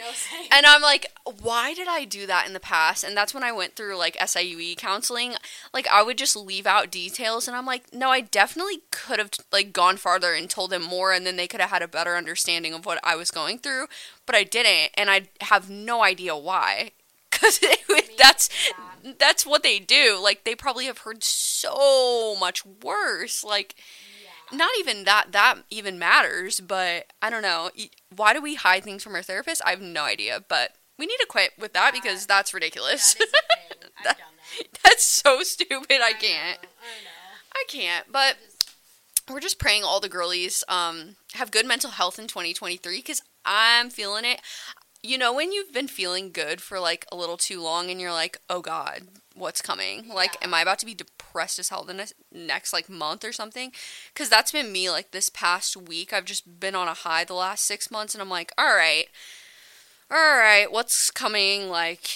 And 0.53 0.67
I'm 0.67 0.81
like, 0.81 1.07
why 1.43 1.75
did 1.75 1.89
I 1.89 2.05
do 2.05 2.29
that 2.29 2.47
in 2.47 2.53
the 2.53 2.61
past? 2.61 3.03
And 3.03 3.17
that's 3.17 3.35
when 3.35 3.43
I 3.43 3.51
went 3.51 3.75
through 3.75 3.97
like 3.97 4.17
SIUE 4.19 4.77
counseling. 4.77 5.35
Like 5.75 5.89
I 5.89 6.05
would 6.05 6.17
just 6.17 6.37
leave 6.37 6.65
out 6.65 6.93
details 6.93 7.49
and 7.49 7.57
I'm 7.57 7.67
like, 7.67 7.93
no, 7.93 8.11
I 8.11 8.21
definitely 8.21 8.83
could 8.93 9.19
have 9.19 9.33
like 9.51 9.73
gone 9.73 9.97
farther 9.97 10.33
and 10.33 10.49
told 10.49 10.71
them 10.71 10.85
more 10.85 11.13
and 11.13 11.27
then 11.27 11.35
they 11.35 11.49
could 11.49 11.61
have 11.61 11.71
had 11.71 11.83
a 11.83 11.89
better 11.89 12.15
understanding 12.15 12.73
of 12.73 12.87
what 12.87 13.01
I 13.03 13.17
was 13.17 13.33
going 13.33 13.59
through, 13.59 13.89
but 14.27 14.37
I 14.37 14.45
didn't 14.45 14.93
and 14.95 15.11
I 15.11 15.23
have 15.41 15.69
no 15.69 16.05
idea 16.05 16.37
why. 16.37 16.93
Cuz 17.41 17.61
that's 18.19 18.49
that's 19.19 19.47
what 19.47 19.63
they 19.63 19.79
do. 19.79 20.19
Like 20.23 20.45
they 20.45 20.55
probably 20.55 20.87
have 20.87 20.99
heard 20.99 21.23
so 21.25 22.37
much 22.39 22.65
worse. 22.65 23.45
Like 23.45 23.75
not 24.53 24.71
even 24.79 25.05
that 25.05 25.33
that 25.33 25.59
even 25.71 25.99
matters, 25.99 26.61
but 26.61 27.13
I 27.21 27.31
don't 27.31 27.43
know. 27.43 27.71
Why 28.15 28.33
do 28.33 28.41
we 28.41 28.55
hide 28.55 28.85
things 28.85 29.03
from 29.03 29.15
our 29.15 29.23
therapist? 29.23 29.63
I 29.65 29.71
have 29.71 29.81
no 29.81 30.05
idea, 30.05 30.43
but 30.49 30.73
we 30.99 31.07
need 31.07 31.19
to 31.19 31.27
quit 31.29 31.53
with 31.59 31.73
that 31.75 31.93
because 31.93 32.27
that's 32.27 32.53
ridiculous. 32.55 33.15
That 33.15 33.23
is 33.23 33.29
a 33.33 33.33
thing. 33.33 33.67
I've 33.71 33.81
done 33.81 33.91
that. 34.05 34.19
that's 34.83 35.05
so 35.05 35.43
stupid. 35.43 36.01
I 36.03 36.13
can't. 36.13 36.59
I 36.61 37.05
know. 37.05 37.55
I 37.55 37.65
can't. 37.69 38.07
But 38.11 38.37
we're 39.31 39.41
just 39.41 39.59
praying 39.59 39.85
all 39.85 40.01
the 40.01 40.09
girlies 40.09 40.65
um 40.69 41.17
have 41.35 41.51
good 41.51 41.67
mental 41.67 41.91
health 41.91 42.19
in 42.19 42.27
2023 42.27 42.99
because 42.99 43.23
I'm 43.45 43.91
feeling 43.91 44.25
it. 44.25 44.41
You 45.03 45.17
know 45.17 45.33
when 45.33 45.53
you've 45.53 45.73
been 45.73 45.89
feeling 45.89 46.33
good 46.33 46.61
for 46.61 46.81
like 46.81 47.07
a 47.13 47.17
little 47.17 47.37
too 47.37 47.63
long 47.63 47.91
and 47.91 48.01
you're 48.01 48.13
like, 48.13 48.39
oh 48.51 48.61
god, 48.61 49.03
what's 49.35 49.63
coming? 49.63 50.09
Like, 50.09 50.35
Yeah. 50.35 50.49
am 50.49 50.55
I 50.55 50.61
about 50.63 50.79
to 50.81 50.87
be 50.87 50.95
depressed 50.95 51.59
as 51.59 51.69
hell 51.69 51.85
the 51.85 51.95
ne- 51.95 52.07
next 52.33 52.73
like 52.73 52.89
month 52.89 53.25
or 53.25 53.33
something? 53.33 53.73
Because 54.13 54.29
that's 54.29 54.53
been 54.53 54.73
me 54.73 54.91
like 54.91 55.13
this 55.13 55.29
past 55.29 55.77
week. 55.77 56.13
I've 56.13 56.25
just 56.25 56.59
been 56.61 56.75
on 56.75 56.89
a 56.89 56.95
high 56.95 57.25
the 57.25 57.35
last 57.35 57.65
six 57.65 57.91
months 57.91 58.15
and 58.15 58.21
I'm 58.23 58.29
like, 58.29 58.53
all 58.59 58.75
right, 58.75 59.07
all 60.11 60.17
right, 60.17 60.71
what's 60.71 61.11
coming? 61.11 61.69
Like, 61.69 62.09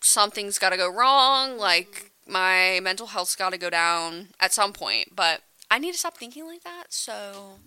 something's 0.00 0.58
got 0.58 0.70
to 0.70 0.76
go 0.76 0.92
wrong. 0.92 1.58
Like, 1.58 2.10
mm-hmm. 2.26 2.32
my 2.32 2.80
mental 2.82 3.08
health's 3.08 3.36
got 3.36 3.50
to 3.50 3.58
go 3.58 3.70
down 3.70 4.28
at 4.40 4.52
some 4.52 4.72
point. 4.72 5.14
But 5.14 5.42
I 5.70 5.78
need 5.78 5.92
to 5.92 5.98
stop 5.98 6.16
thinking 6.16 6.46
like 6.46 6.64
that. 6.64 6.86
So, 6.90 7.58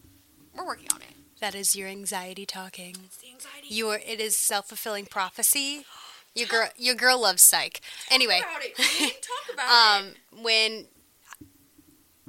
we're 0.55 0.65
working 0.65 0.89
on 0.93 1.01
it. 1.01 1.18
That 1.41 1.55
is 1.55 1.75
your 1.75 1.87
anxiety 1.87 2.45
talking. 2.45 2.95
It's 3.05 3.17
the 3.17 3.29
anxiety. 3.29 3.67
You 3.69 3.89
are. 3.89 3.99
It 4.05 4.19
is 4.19 4.37
self 4.37 4.67
fulfilling 4.67 5.05
prophecy. 5.05 5.85
Your 6.35 6.47
girl. 6.47 6.69
Your 6.77 6.95
girl 6.95 7.19
loves 7.19 7.41
psych. 7.41 7.81
Anyway, 8.11 8.39
Talk 8.39 8.51
about 8.51 8.63
it. 8.63 8.75
queen. 8.75 9.09
Talk 9.21 9.53
about 9.53 9.99
um, 10.01 10.07
it. 10.07 10.43
when 10.43 10.85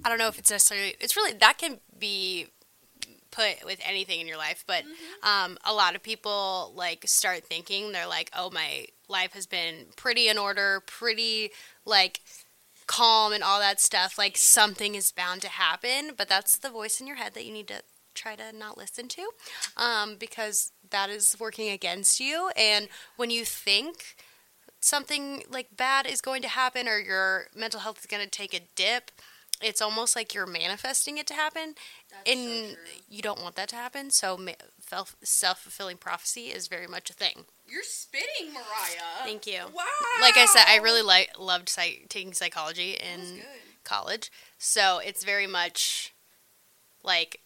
I 0.05 0.09
don't 0.09 0.19
know 0.19 0.29
if 0.29 0.39
it's 0.39 0.51
necessarily. 0.51 0.95
It's 1.01 1.17
really 1.17 1.33
that 1.35 1.59
can 1.59 1.81
be 1.99 2.47
put 3.31 3.65
with 3.65 3.79
anything 3.85 4.21
in 4.21 4.27
your 4.27 4.37
life, 4.37 4.65
but 4.67 4.85
um, 5.23 5.59
a 5.65 5.73
lot 5.73 5.95
of 5.95 6.03
people 6.03 6.73
like 6.75 7.05
start 7.07 7.45
thinking 7.45 7.93
they're 7.93 8.07
like, 8.07 8.31
oh, 8.37 8.51
my 8.51 8.87
life 9.09 9.33
has 9.35 9.47
been 9.47 9.87
pretty 9.97 10.29
in 10.29 10.39
order, 10.39 10.83
pretty 10.87 11.51
like 11.85 12.21
calm 12.87 13.33
and 13.33 13.43
all 13.43 13.61
that 13.61 13.81
stuff. 13.81 14.19
Like 14.19 14.37
something 14.37 14.95
is 14.95 15.13
bound 15.13 15.43
to 15.43 15.49
happen, 15.49 16.13
but 16.17 16.29
that's 16.29 16.57
the 16.57 16.71
voice 16.71 17.01
in 17.01 17.07
your 17.07 17.17
head 17.17 17.35
that 17.35 17.45
you 17.45 17.53
need 17.53 17.69
to 17.69 17.83
try 18.21 18.37
to 18.37 18.57
not 18.57 18.77
listen 18.77 19.09
to 19.09 19.31
um, 19.77 20.17
because 20.19 20.73
that 20.91 21.09
is 21.11 21.37
working 21.41 21.71
against 21.71 22.21
you. 22.21 22.51
And 22.57 22.89
when 23.17 23.31
you 23.31 23.45
think 23.45 24.17
something 24.81 25.45
like 25.51 25.77
bad 25.77 26.07
is 26.07 26.21
going 26.21 26.43
to 26.43 26.49
happen 26.49 26.89
or 26.89 26.99
your 26.99 27.47
mental 27.55 27.81
health 27.81 27.99
is 28.01 28.07
going 28.07 28.23
to 28.23 28.31
take 28.31 28.55
a 28.55 28.61
dip, 28.75 29.11
it's 29.63 29.83
almost 29.83 30.17
like 30.17 30.33
you're 30.33 30.47
manifesting 30.47 31.19
it 31.19 31.27
to 31.27 31.35
happen, 31.35 31.75
That's 32.11 32.31
and 32.31 32.69
true. 32.75 32.77
you 33.11 33.21
don't 33.21 33.43
want 33.43 33.57
that 33.57 33.69
to 33.71 33.77
happen. 33.77 34.09
So 34.11 34.39
self 35.23 35.59
fulfilling 35.61 35.99
prophecy 35.99 36.47
is 36.47 36.67
very 36.67 36.87
much 36.87 37.11
a 37.11 37.13
thing. 37.13 37.45
You're 37.69 37.83
spitting, 37.83 38.55
Mariah. 38.55 39.23
Thank 39.25 39.47
you. 39.47 39.61
Wow. 39.75 39.85
Like 40.23 40.39
I 40.39 40.47
said, 40.47 40.65
I 40.67 40.79
really 40.79 41.03
like 41.03 41.39
loved 41.39 41.69
psych- 41.69 42.07
taking 42.09 42.33
psychology 42.33 42.93
in 42.93 43.43
college, 43.85 44.33
so 44.59 44.99
it's 44.99 45.25
very 45.25 45.47
much 45.47 46.15
like 47.05 47.41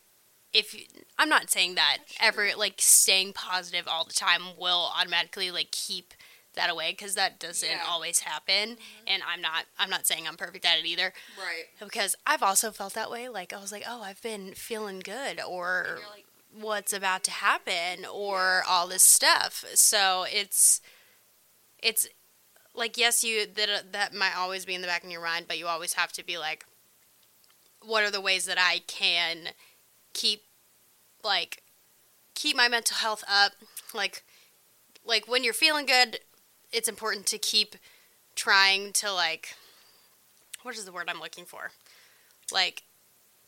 if 0.55 0.73
you, 0.73 0.85
I'm 1.19 1.29
not 1.29 1.51
saying 1.51 1.75
that 1.75 1.99
ever 2.21 2.49
like 2.57 2.77
staying 2.79 3.35
positive 3.35 3.87
all 3.87 4.05
the 4.05 4.15
time 4.15 4.43
will 4.59 4.91
automatically 4.99 5.51
like 5.51 5.71
keep 5.73 6.15
that 6.55 6.71
away 6.71 6.93
because 6.93 7.17
that 7.17 7.41
doesn't 7.41 7.69
Yeah. 7.69 7.79
Mm-hmm. 7.79 7.91
always 7.91 8.21
happen 8.21 8.77
and 9.09 9.23
I'm 9.29 9.41
not 9.43 9.65
I'm 9.79 9.91
not 9.91 10.07
saying 10.07 10.27
I'm 10.29 10.37
perfect 10.37 10.65
at 10.65 10.79
it 10.79 10.87
either 10.87 11.13
Right. 11.37 11.65
because 11.81 12.15
I've 12.25 12.45
also 12.45 12.71
felt 12.71 12.95
that 12.95 13.11
way 13.11 13.29
like 13.29 13.53
I 13.53 13.61
was 13.61 13.73
like 13.73 13.83
oh 13.89 14.03
I've 14.03 14.23
been 14.23 14.55
feeling 14.55 15.01
good 15.01 15.41
or 15.41 15.99
like, 16.15 16.25
what's 16.57 16.93
about 16.93 17.25
to 17.25 17.33
happen 17.33 18.05
or 18.05 18.63
all 18.69 18.87
this 18.87 19.03
stuff. 19.03 19.65
So 19.75 20.25
it's 20.33 20.81
it's 21.83 22.07
like 22.73 22.97
yes, 22.97 23.25
you 23.25 23.47
that 23.47 23.93
that 23.93 24.15
might 24.15 24.37
always 24.37 24.65
be 24.65 24.75
in 24.77 24.81
the 24.81 24.87
back 24.87 25.03
of 25.05 25.11
your 25.11 25.23
mind, 25.25 25.47
but 25.49 25.59
you 25.59 25.67
always 25.67 25.95
have 25.95 26.13
to 26.13 26.25
be 26.25 26.39
like, 26.39 26.65
what 27.83 28.05
are 28.05 28.11
the 28.11 28.21
ways 28.21 28.45
that 28.47 28.59
I 28.61 28.81
can 28.87 29.49
keep 30.15 30.43
like 31.23 31.63
keep 32.35 32.57
my 32.57 32.69
mental 32.69 32.97
health 32.97 33.25
up? 33.29 33.53
Like 33.93 34.23
like 35.05 35.29
when 35.29 35.45
you're 35.45 35.53
feeling 35.53 35.87
good, 35.87 36.21
it's 36.73 36.89
important 36.89 37.27
to 37.27 37.39
keep 37.39 37.77
trying 38.35 38.93
to 38.95 39.13
like 39.13 39.55
what 40.63 40.77
is 40.77 40.85
the 40.85 40.93
word 40.93 41.09
I'm 41.09 41.21
looking 41.21 41.45
for? 41.45 41.73
Like 42.51 42.85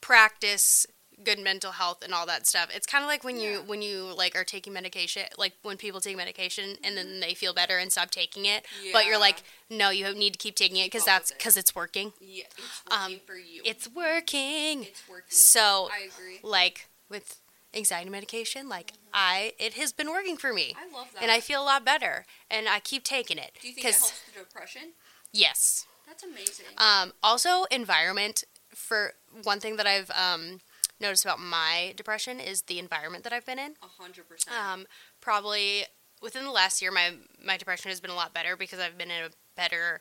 practice 0.00 0.86
good 1.24 1.38
mental 1.38 1.72
health 1.72 2.02
and 2.04 2.12
all 2.12 2.26
that 2.26 2.46
stuff. 2.46 2.68
It's 2.74 2.86
kind 2.86 3.02
of 3.02 3.08
like 3.08 3.24
when 3.24 3.38
you 3.40 3.50
Yeah. 3.52 3.58
when 3.60 3.80
you 3.82 4.12
like 4.16 4.36
are 4.36 4.44
taking 4.44 4.72
medication, 4.72 5.22
like 5.38 5.54
when 5.62 5.76
people 5.76 6.00
take 6.00 6.16
medication 6.16 6.76
and 6.84 6.96
then 6.96 7.20
they 7.20 7.32
feel 7.34 7.54
better 7.54 7.78
and 7.78 7.90
stop 7.90 8.10
taking 8.10 8.44
it, 8.44 8.66
but 8.92 9.06
you're 9.06 9.18
like, 9.18 9.42
no, 9.70 9.90
you 9.90 10.12
need 10.14 10.34
to 10.34 10.38
keep 10.38 10.54
taking 10.56 10.76
it 10.76 10.86
because 10.86 11.04
that's 11.04 11.30
with 11.30 11.36
it. 11.36 11.38
because 11.38 11.56
it's 11.56 11.74
working. 11.74 12.12
yeah, 12.20 12.44
it's 12.58 12.82
Um, 12.90 13.12
working 13.12 13.20
for 13.26 13.36
you. 13.36 13.62
It's 13.64 13.88
working. 13.88 14.82
It's 14.84 15.08
working. 15.08 15.24
So, 15.28 15.88
I 15.92 16.08
agree. 16.14 16.40
like 16.42 16.88
with 17.08 17.38
anxiety 17.72 18.10
medication, 18.10 18.68
like 18.68 18.92
I 19.14 19.54
it 19.58 19.74
has 19.74 19.92
been 19.92 20.10
working 20.10 20.36
for 20.36 20.52
me. 20.52 20.74
I 20.78 20.86
love 20.94 21.08
that. 21.14 21.22
And 21.22 21.30
I 21.30 21.40
feel 21.40 21.62
a 21.62 21.64
lot 21.64 21.84
better, 21.84 22.26
and 22.50 22.68
I 22.68 22.80
keep 22.80 23.04
taking 23.04 23.38
it. 23.38 23.52
Do 23.62 23.68
you 23.68 23.74
think 23.74 23.86
it 23.86 23.94
helps 23.94 24.20
the 24.32 24.38
depression? 24.40 24.92
yes, 25.32 25.86
That's 26.06 26.22
amazing. 26.22 26.66
Um, 26.78 27.12
also, 27.22 27.64
environment. 27.70 28.44
For 28.74 29.14
one 29.42 29.58
thing 29.58 29.76
that 29.76 29.86
I've 29.86 30.10
um, 30.10 30.60
noticed 31.00 31.24
about 31.24 31.40
my 31.40 31.92
depression 31.96 32.40
is 32.40 32.62
the 32.62 32.78
environment 32.78 33.24
that 33.24 33.32
I've 33.32 33.46
been 33.46 33.58
in. 33.58 33.74
A 33.82 34.02
hundred 34.02 34.28
percent. 34.28 34.56
Um, 34.56 34.86
probably 35.20 35.84
within 36.22 36.44
the 36.44 36.50
last 36.50 36.80
year, 36.80 36.90
my 36.90 37.14
my 37.44 37.56
depression 37.56 37.90
has 37.90 38.00
been 38.00 38.10
a 38.10 38.14
lot 38.14 38.34
better 38.34 38.56
because 38.56 38.78
I've 38.78 38.98
been 38.98 39.10
in 39.10 39.24
a 39.24 39.30
better 39.56 40.00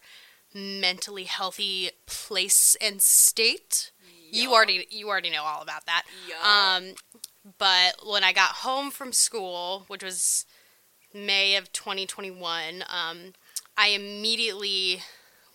mentally 0.53 1.25
healthy 1.25 1.91
place 2.05 2.77
and 2.81 3.01
state. 3.01 3.91
You 4.31 4.53
already 4.53 4.87
you 4.89 5.07
already 5.09 5.29
know 5.29 5.43
all 5.43 5.61
about 5.61 5.85
that. 5.85 6.03
Yeah. 6.27 6.77
Um, 6.77 6.95
but 7.57 8.07
when 8.07 8.23
I 8.23 8.33
got 8.33 8.49
home 8.49 8.91
from 8.91 9.13
school, 9.13 9.85
which 9.87 10.03
was 10.03 10.45
May 11.13 11.55
of 11.55 11.71
2021, 11.71 12.83
um, 12.89 13.33
I 13.77 13.89
immediately 13.89 15.01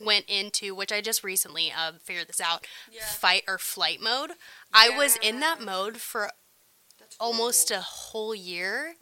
went 0.00 0.24
into 0.28 0.74
which 0.74 0.92
I 0.92 1.00
just 1.00 1.22
recently 1.22 1.72
uh, 1.72 1.92
figured 2.02 2.28
this 2.28 2.40
out 2.40 2.66
Yeah. 2.90 3.00
fight 3.04 3.44
or 3.46 3.58
flight 3.58 4.00
mode. 4.00 4.32
I 4.72 4.88
was 4.90 5.16
in 5.22 5.40
that 5.40 5.60
mode 5.60 5.98
for 5.98 6.30
almost 7.18 7.70
a 7.70 7.80
whole 7.80 8.34
year, 8.34 8.94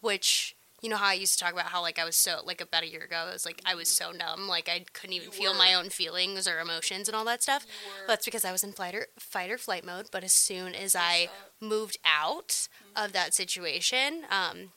which 0.00 0.56
you 0.82 0.88
know 0.88 0.96
how 0.96 1.08
I 1.08 1.12
used 1.14 1.38
to 1.38 1.44
talk 1.44 1.52
about 1.52 1.66
how 1.66 1.82
like 1.82 1.98
I 1.98 2.04
was 2.04 2.16
so 2.16 2.40
like 2.44 2.60
about 2.62 2.84
a 2.84 2.88
year 2.90 3.02
ago 3.02 3.16
I 3.28 3.32
was 3.32 3.44
like 3.44 3.60
I 3.66 3.74
was 3.74 3.86
so 3.88 4.12
numb 4.12 4.48
like 4.48 4.66
I 4.68 4.84
couldn't 4.94 5.12
even 5.14 5.26
You 5.26 5.32
feel 5.32 5.52
were. 5.52 5.58
my 5.58 5.74
own 5.74 5.90
feelings 5.90 6.48
or 6.48 6.58
emotions 6.58 7.06
and 7.06 7.14
all 7.14 7.24
that 7.26 7.42
stuff. 7.42 7.66
That's 8.06 8.24
because 8.24 8.46
I 8.46 8.52
was 8.52 8.64
in 8.64 8.72
flight 8.72 8.94
or 8.94 9.06
fight 9.18 9.50
or 9.50 9.58
flight 9.58 9.84
mode. 9.84 10.06
But 10.10 10.24
as 10.24 10.32
soon 10.32 10.74
as 10.74 10.96
I 10.96 11.28
moved 11.60 11.98
out 12.04 12.68
of 12.96 13.12
that 13.12 13.34
situation, 13.34 14.24
um, 14.30 14.72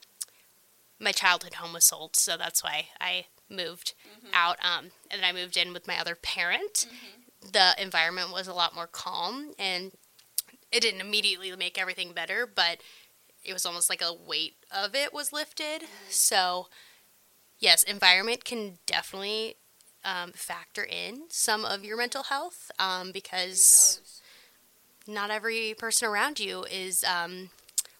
my 1.00 1.12
childhood 1.12 1.56
home 1.56 1.74
was 1.74 1.86
sold, 1.86 2.16
so 2.16 2.38
that's 2.38 2.64
why 2.64 2.88
I 3.00 3.26
moved 3.54 3.94
out. 4.34 4.58
Um, 4.64 4.92
and 5.12 5.22
then 5.22 5.24
I 5.24 5.32
moved 5.32 5.58
in 5.58 5.74
with 5.74 5.88
my 5.88 6.00
other 6.00 6.16
parent. 6.16 6.88
The 7.42 7.76
environment 7.82 8.32
was 8.32 8.48
a 8.48 8.54
lot 8.54 8.76
more 8.76 8.88
calm, 8.88 9.52
and 9.60 9.92
it 10.72 10.82
didn't 10.82 11.02
immediately 11.02 11.56
make 11.56 11.80
everything 11.80 12.14
better, 12.14 12.48
but 12.48 12.80
it 13.44 13.54
was 13.54 13.66
almost 13.66 13.90
like 13.90 14.02
a 14.02 14.14
weight 14.14 14.56
of 14.72 14.96
it 14.96 15.14
was 15.14 15.34
lifted. 15.34 15.84
So, 16.10 16.68
yes, 17.60 17.84
environment 17.84 18.46
can 18.46 18.80
definitely 18.86 19.56
um, 20.06 20.32
factor 20.34 20.84
in 20.84 21.24
some 21.30 21.66
of 21.66 21.84
your 21.84 21.98
mental 21.98 22.24
health 22.24 22.72
um, 22.80 23.12
because 23.12 24.22
not 25.08 25.30
every 25.30 25.74
person 25.78 26.08
around 26.08 26.40
you 26.40 26.64
is 26.64 27.04
um, 27.04 27.50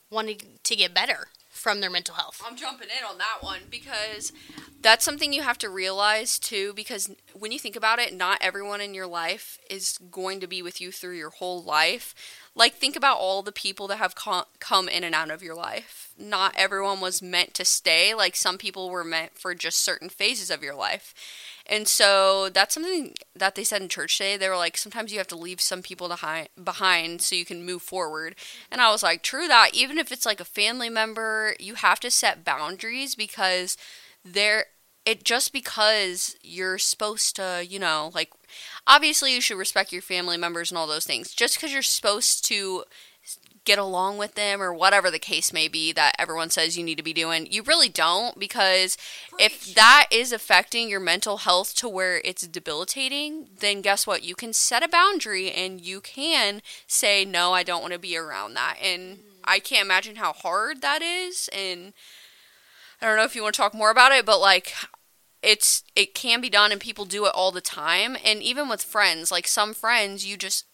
wanting 0.10 0.40
to 0.64 0.76
get 0.76 0.94
better 0.94 1.28
from 1.54 1.80
their 1.80 1.90
mental 1.90 2.16
health. 2.16 2.42
I'm 2.46 2.58
jumping 2.58 2.90
in 2.90 3.06
on 3.06 3.20
that 3.20 3.38
one 3.42 3.62
because 3.70 4.34
that's 4.82 5.06
something 5.06 5.32
you 5.32 5.44
have 5.44 5.60
to 5.60 5.70
realize 5.70 6.40
too. 6.40 6.74
Because 6.74 7.12
when 7.34 7.52
you 7.52 7.60
think 7.60 7.76
about 7.76 8.00
it, 8.00 8.14
not 8.14 8.40
everyone 8.42 8.82
in 8.82 8.94
your 8.94 9.08
life 9.08 9.60
is 9.70 10.00
going 10.12 10.40
to 10.42 10.48
be 10.48 10.62
with 10.62 10.82
you 10.82 10.92
through 10.92 11.16
your 11.16 11.30
whole 11.30 11.64
life. 11.64 12.16
Like, 12.56 12.74
think 12.74 12.96
about 12.96 13.18
all 13.18 13.44
the 13.44 13.52
people 13.52 13.88
that 13.88 13.98
have 13.98 14.16
co- 14.16 14.46
come 14.60 14.90
in 14.90 15.04
and 15.04 15.16
out 15.16 15.32
of 15.32 15.42
your 15.42 15.56
life. 15.56 16.10
Not 16.18 16.54
everyone 16.58 17.00
was 17.00 17.22
meant 17.22 17.54
to 17.56 17.66
stay. 17.66 18.14
Like, 18.14 18.36
some 18.36 18.58
people 18.58 18.90
were 18.90 19.04
meant 19.04 19.38
for 19.38 19.56
just 19.56 19.78
certain 19.78 20.10
phases 20.10 20.50
of 20.50 20.64
your 20.64 20.76
life. 20.76 21.14
And 21.66 21.88
so 21.88 22.50
that's 22.50 22.74
something 22.74 23.16
that 23.36 23.56
they 23.56 23.64
said 23.64 23.82
in 23.82 23.90
church 23.90 24.18
today. 24.18 24.36
They 24.36 24.50
were 24.50 24.58
like, 24.58 24.76
sometimes 24.78 25.12
you 25.12 25.18
have 25.18 25.28
to 25.28 25.38
leave 25.38 25.62
some 25.62 25.82
people 25.82 26.14
behind, 26.62 27.22
so 27.22 27.36
you 27.36 27.46
can 27.46 27.66
move 27.66 27.82
forward. 27.82 28.36
And 28.70 28.82
I 28.82 28.92
was 28.92 29.04
like, 29.04 29.24
true 29.24 29.48
that. 29.48 29.70
Even 29.74 29.98
if 29.98 30.12
it's 30.12 30.26
like 30.26 30.42
a 30.42 30.46
family 30.46 30.90
member, 30.90 31.56
you 31.60 31.76
have 31.76 32.00
to 32.02 32.12
set 32.12 32.44
boundaries 32.44 33.16
because 33.16 33.78
they're 34.26 34.66
it 35.06 35.26
just 35.26 35.52
because 35.52 36.38
you're 36.42 36.78
supposed 36.78 37.36
to, 37.36 37.66
you 37.68 37.78
know, 37.78 38.12
like 38.14 38.32
obviously 38.88 39.34
you 39.34 39.42
should 39.42 39.58
respect 39.58 39.92
your 39.92 40.02
family 40.02 40.38
members 40.38 40.72
and 40.72 40.78
all 40.78 40.88
those 40.88 41.06
things. 41.06 41.34
Just 41.34 41.56
because 41.56 41.74
you're 41.74 41.82
supposed 41.82 42.46
to 42.46 42.86
get 43.66 43.80
along 43.80 44.18
with 44.18 44.36
them 44.36 44.62
or 44.62 44.74
whatever 44.74 45.10
the 45.10 45.20
case 45.20 45.54
may 45.54 45.68
be 45.68 45.92
that 45.94 46.16
everyone 46.20 46.50
says 46.50 46.78
you 46.78 46.84
need 46.84 46.98
to 46.98 47.04
be 47.04 47.14
doing, 47.14 47.48
you 47.50 47.64
really 47.64 47.90
don't 47.90 48.38
because 48.38 48.98
if 49.40 49.74
that 49.74 50.08
is 50.12 50.32
affecting 50.32 50.90
your 50.90 51.00
mental 51.00 51.38
health 51.38 51.74
to 51.76 51.88
where 51.88 52.22
it's 52.26 52.46
debilitating, 52.48 53.48
then 53.60 53.82
guess 53.82 54.06
what? 54.06 54.24
You 54.24 54.36
can 54.36 54.54
set 54.54 54.84
a 54.84 54.90
boundary 54.90 55.52
and 55.52 55.80
you 55.80 56.02
can 56.02 56.62
say 56.88 57.24
no, 57.24 57.54
I 57.54 57.64
don't 57.64 57.82
want 57.82 57.94
to 57.94 58.00
be 58.00 58.18
around 58.18 58.54
that. 58.56 58.76
And 58.82 59.18
mm. 59.18 59.22
I 59.46 59.60
can't 59.60 59.86
imagine 59.86 60.18
how 60.18 60.34
hard 60.34 60.82
that 60.82 61.02
is 61.02 61.50
and 61.54 61.94
I 63.02 63.06
don't 63.08 63.18
know 63.18 63.24
if 63.24 63.36
you 63.36 63.44
want 63.44 63.56
to 63.56 63.62
talk 63.62 63.74
more 63.74 63.92
about 63.92 64.12
it, 64.12 64.26
but 64.26 64.40
like 64.40 64.74
it's 65.42 65.84
it 65.96 66.14
can 66.14 66.42
be 66.42 66.50
done 66.50 66.72
and 66.72 66.80
people 66.80 67.06
do 67.06 67.26
it 67.26 67.34
all 67.36 67.52
the 67.52 67.62
time 67.62 68.18
and 68.24 68.42
even 68.42 68.68
with 68.68 68.82
friends, 68.82 69.32
like 69.32 69.48
some 69.48 69.74
friends 69.74 70.26
you 70.26 70.38
just 70.38 70.66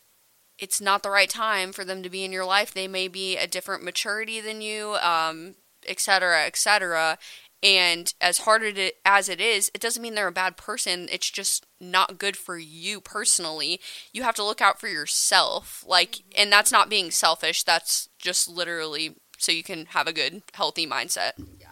it's 0.59 0.81
not 0.81 1.03
the 1.03 1.09
right 1.09 1.29
time 1.29 1.71
for 1.71 1.83
them 1.83 2.03
to 2.03 2.09
be 2.09 2.23
in 2.23 2.31
your 2.31 2.45
life. 2.45 2.73
They 2.73 2.87
may 2.87 3.07
be 3.07 3.37
a 3.37 3.47
different 3.47 3.83
maturity 3.83 4.41
than 4.41 4.61
you, 4.61 4.95
um, 5.01 5.55
et 5.87 5.99
cetera, 5.99 6.45
et 6.45 6.55
cetera. 6.55 7.17
And 7.61 8.13
as 8.21 8.39
hard 8.39 8.63
as 9.03 9.27
it 9.27 9.41
is, 9.41 9.69
it 9.73 9.81
doesn't 9.81 10.01
mean 10.01 10.15
they're 10.15 10.27
a 10.27 10.31
bad 10.31 10.55
person. 10.55 11.09
It's 11.11 11.29
just 11.29 11.65
not 11.81 12.17
good 12.17 12.37
for 12.37 12.57
you 12.57 13.01
personally. 13.01 13.81
You 14.13 14.23
have 14.23 14.35
to 14.35 14.45
look 14.45 14.61
out 14.61 14.79
for 14.79 14.87
yourself. 14.87 15.83
Like, 15.85 16.23
and 16.37 16.51
that's 16.51 16.71
not 16.71 16.89
being 16.89 17.11
selfish. 17.11 17.63
That's 17.63 18.07
just 18.17 18.47
literally 18.47 19.15
so 19.37 19.51
you 19.51 19.63
can 19.63 19.87
have 19.87 20.07
a 20.07 20.13
good, 20.13 20.43
healthy 20.53 20.85
mindset. 20.87 21.31
Yeah. 21.59 21.68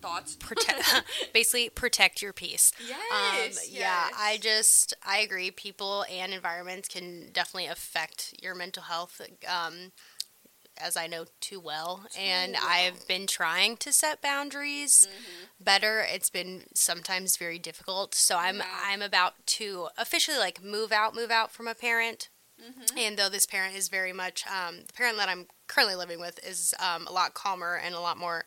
Thoughts? 0.00 0.36
protect 0.40 1.04
basically 1.32 1.68
protect 1.68 2.22
your 2.22 2.32
peace. 2.32 2.72
Um, 3.12 3.50
yeah, 3.68 4.08
I 4.16 4.38
just 4.40 4.94
I 5.06 5.18
agree. 5.18 5.50
People 5.50 6.04
and 6.10 6.32
environments 6.32 6.88
can 6.88 7.30
definitely 7.32 7.66
affect 7.66 8.34
your 8.40 8.54
mental 8.54 8.84
health. 8.84 9.20
Um, 9.48 9.92
as 10.82 10.96
I 10.96 11.06
know 11.06 11.26
too 11.40 11.60
well, 11.60 12.06
and 12.18 12.54
well. 12.54 12.62
I've 12.66 13.06
been 13.06 13.26
trying 13.26 13.76
to 13.78 13.92
set 13.92 14.22
boundaries 14.22 15.06
better. 15.60 16.04
It's 16.08 16.30
been 16.30 16.62
sometimes 16.74 17.36
very 17.36 17.58
difficult. 17.58 18.14
So 18.14 18.38
I'm 18.38 18.58
Yeah. 18.58 18.64
I'm 18.84 19.02
about 19.02 19.34
to 19.46 19.88
officially 19.98 20.38
like 20.38 20.62
move 20.62 20.92
out, 20.92 21.14
move 21.14 21.30
out 21.30 21.50
from 21.52 21.68
a 21.68 21.74
parent. 21.74 22.30
Mm-hmm. 22.62 22.98
And 22.98 23.16
though 23.16 23.28
this 23.28 23.46
parent 23.46 23.74
is 23.74 23.88
very 23.88 24.12
much 24.12 24.44
um, 24.46 24.82
the 24.86 24.92
parent 24.92 25.16
that 25.16 25.28
I'm 25.28 25.46
currently 25.66 25.96
living 25.96 26.20
with 26.20 26.38
is 26.44 26.74
um, 26.78 27.06
a 27.06 27.12
lot 27.12 27.34
calmer 27.34 27.74
and 27.82 27.94
a 27.94 28.00
lot 28.00 28.18
more 28.18 28.44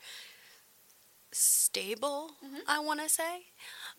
stable, 1.34 2.32
Mm-hmm. 2.44 2.58
I 2.68 2.80
want 2.80 3.02
to 3.02 3.10
say. 3.10 3.44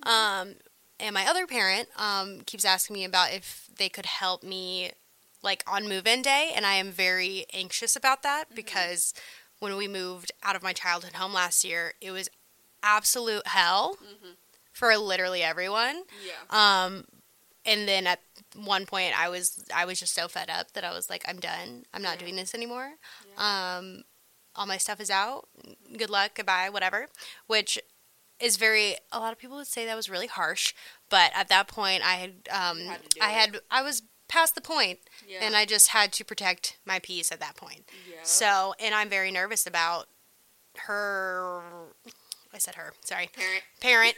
Um, 0.05 0.55
and 1.01 1.13
my 1.15 1.27
other 1.27 1.47
parent 1.47 1.89
um, 1.97 2.41
keeps 2.47 2.65
asking 2.65 2.95
me 2.95 3.05
about 3.05 3.33
if 3.33 3.69
they 3.77 3.89
could 3.89 4.07
help 4.07 4.43
me, 4.43 4.93
like 5.43 5.63
on 5.67 5.89
move-in 5.89 6.23
day, 6.23 6.53
and 6.55 6.65
I 6.65 6.75
am 6.75 6.91
very 6.91 7.47
anxious 7.53 7.97
about 7.97 8.23
that 8.23 8.45
Mm-hmm. 8.47 8.55
because 8.57 9.13
when 9.59 9.77
we 9.77 9.89
moved 9.89 10.33
out 10.43 10.57
of 10.57 10.63
my 10.63 10.73
childhood 10.73 11.15
home 11.15 11.33
last 11.33 11.65
year, 11.65 11.95
it 12.01 12.11
was 12.11 12.29
absolute 12.83 13.47
hell 13.47 13.97
for 14.73 14.95
literally 14.97 15.43
everyone. 15.43 16.03
Yeah. 16.27 16.85
Um, 16.85 17.05
and 17.65 17.89
then 17.89 18.07
at 18.07 18.21
one 18.55 18.85
point, 18.85 19.19
I 19.19 19.29
was 19.31 19.65
I 19.75 19.87
was 19.87 19.99
just 19.99 20.13
so 20.15 20.29
fed 20.29 20.51
up 20.51 20.73
that 20.73 20.85
I 20.85 20.93
was 20.93 21.09
like, 21.09 21.25
I'm 21.27 21.41
done. 21.41 21.85
I'm 21.95 22.03
not 22.03 22.15
Yeah. 22.17 22.21
doing 22.27 22.37
this 22.37 22.55
anymore. 22.55 22.91
Um, 23.39 24.03
all 24.57 24.67
my 24.67 24.77
stuff 24.79 25.01
is 25.01 25.11
out. 25.11 25.49
Good 25.97 26.11
luck. 26.11 26.33
Goodbye. 26.35 26.69
Whatever. 26.71 27.09
Which 27.47 27.79
is 28.41 28.57
very. 28.57 28.97
A 29.13 29.19
lot 29.21 29.33
of 29.33 29.39
people 29.39 29.57
would 29.57 29.67
say 29.67 29.87
that 29.87 29.97
was 29.97 30.09
really 30.11 30.27
harsh, 30.27 30.75
but 31.11 31.31
at 31.35 31.49
that 31.49 31.69
point, 31.69 32.03
I 32.05 32.15
had 32.15 32.33
um, 32.51 32.79
had 32.87 33.01
I 33.21 33.31
had 33.31 33.61
I 33.71 33.83
was 33.83 34.03
past 34.29 34.55
the 34.55 34.61
point, 34.61 34.99
Yeah. 35.29 35.41
and 35.43 35.55
I 35.55 35.65
just 35.65 35.89
had 35.89 36.13
to 36.15 36.25
protect 36.25 36.79
my 36.85 36.99
peace 36.99 37.31
at 37.31 37.41
that 37.41 37.57
point. 37.57 37.85
yeah. 38.11 38.19
So, 38.23 38.75
and 38.81 38.95
I'm 38.95 39.09
very 39.09 39.31
nervous 39.31 39.67
about 39.67 40.07
her. 40.87 41.63
I 42.53 42.59
said 42.59 42.77
her. 42.77 42.93
Sorry 43.05 43.29
parent. 43.35 43.63
parent 43.81 44.15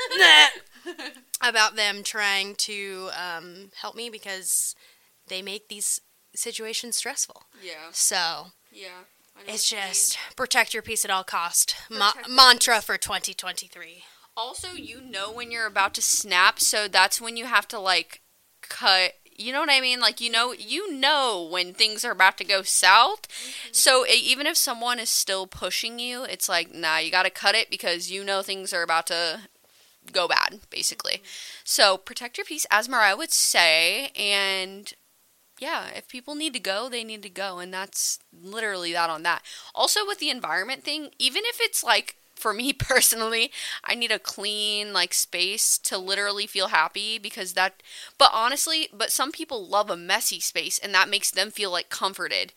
about 1.42 1.74
them 1.76 2.02
trying 2.02 2.54
to 2.56 3.08
um, 3.18 3.70
help 3.80 3.96
me 3.96 4.10
because 4.10 4.74
they 5.28 5.40
make 5.42 5.68
these 5.68 6.00
situations 6.34 6.96
stressful. 6.96 7.44
Yeah. 7.62 7.88
So 7.92 8.48
Yeah. 8.70 9.04
It's 9.46 9.68
just 9.68 10.18
protect 10.36 10.74
your 10.74 10.82
peace 10.82 11.04
at 11.04 11.10
all 11.10 11.24
cost. 11.24 11.76
Ma- 11.90 12.12
mantra 12.28 12.80
for 12.80 12.96
2023. 12.96 14.04
Also, 14.36 14.72
you 14.72 15.00
know 15.00 15.32
when 15.32 15.50
you're 15.50 15.66
about 15.66 15.94
to 15.94 16.02
snap, 16.02 16.60
so 16.60 16.88
that's 16.88 17.20
when 17.20 17.36
you 17.36 17.46
have 17.46 17.66
to 17.68 17.78
like 17.78 18.20
cut. 18.62 19.12
You 19.38 19.52
know 19.52 19.60
what 19.60 19.70
I 19.70 19.80
mean? 19.80 20.00
Like 20.00 20.20
you 20.20 20.30
know, 20.30 20.52
you 20.52 20.92
know 20.92 21.48
when 21.50 21.74
things 21.74 22.04
are 22.04 22.12
about 22.12 22.38
to 22.38 22.44
go 22.44 22.62
south. 22.62 23.28
Mm-hmm. 23.28 23.68
So 23.72 24.06
e- 24.06 24.12
even 24.12 24.46
if 24.46 24.56
someone 24.56 24.98
is 24.98 25.10
still 25.10 25.46
pushing 25.46 25.98
you, 25.98 26.24
it's 26.24 26.48
like, 26.48 26.74
nah, 26.74 26.98
you 26.98 27.10
got 27.10 27.24
to 27.24 27.30
cut 27.30 27.54
it 27.54 27.70
because 27.70 28.10
you 28.10 28.24
know 28.24 28.42
things 28.42 28.72
are 28.72 28.82
about 28.82 29.06
to 29.08 29.40
go 30.12 30.28
bad, 30.28 30.60
basically. 30.70 31.14
Mm-hmm. 31.14 31.62
So 31.64 31.96
protect 31.96 32.38
your 32.38 32.44
peace, 32.44 32.66
as 32.70 32.88
Mariah 32.88 33.16
would 33.16 33.32
say, 33.32 34.08
and 34.16 34.92
yeah, 35.58 35.88
if 35.94 36.08
people 36.08 36.34
need 36.34 36.52
to 36.54 36.60
go, 36.60 36.88
they 36.88 37.04
need 37.04 37.22
to 37.22 37.30
go, 37.30 37.58
and 37.58 37.72
that's 37.72 38.18
literally 38.32 38.92
that 38.92 39.10
on 39.10 39.22
that. 39.22 39.42
Also, 39.74 40.06
with 40.06 40.18
the 40.18 40.30
environment 40.30 40.82
thing, 40.84 41.10
even 41.18 41.42
if 41.46 41.58
it's 41.60 41.82
like 41.82 42.16
for 42.34 42.52
me 42.52 42.72
personally, 42.78 43.50
I 43.82 43.94
need 43.94 44.12
a 44.12 44.18
clean 44.18 44.92
like 44.92 45.14
space 45.14 45.78
to 45.78 45.98
literally 45.98 46.46
feel 46.46 46.68
happy 46.68 47.18
because 47.18 47.54
that. 47.54 47.82
But 48.18 48.30
honestly, 48.32 48.88
but 48.92 49.10
some 49.10 49.32
people 49.32 49.66
love 49.66 49.90
a 49.90 49.96
messy 49.96 50.40
space, 50.40 50.78
and 50.78 50.94
that 50.94 51.08
makes 51.08 51.30
them 51.30 51.50
feel 51.50 51.70
like 51.70 51.88
comforted. 51.88 52.52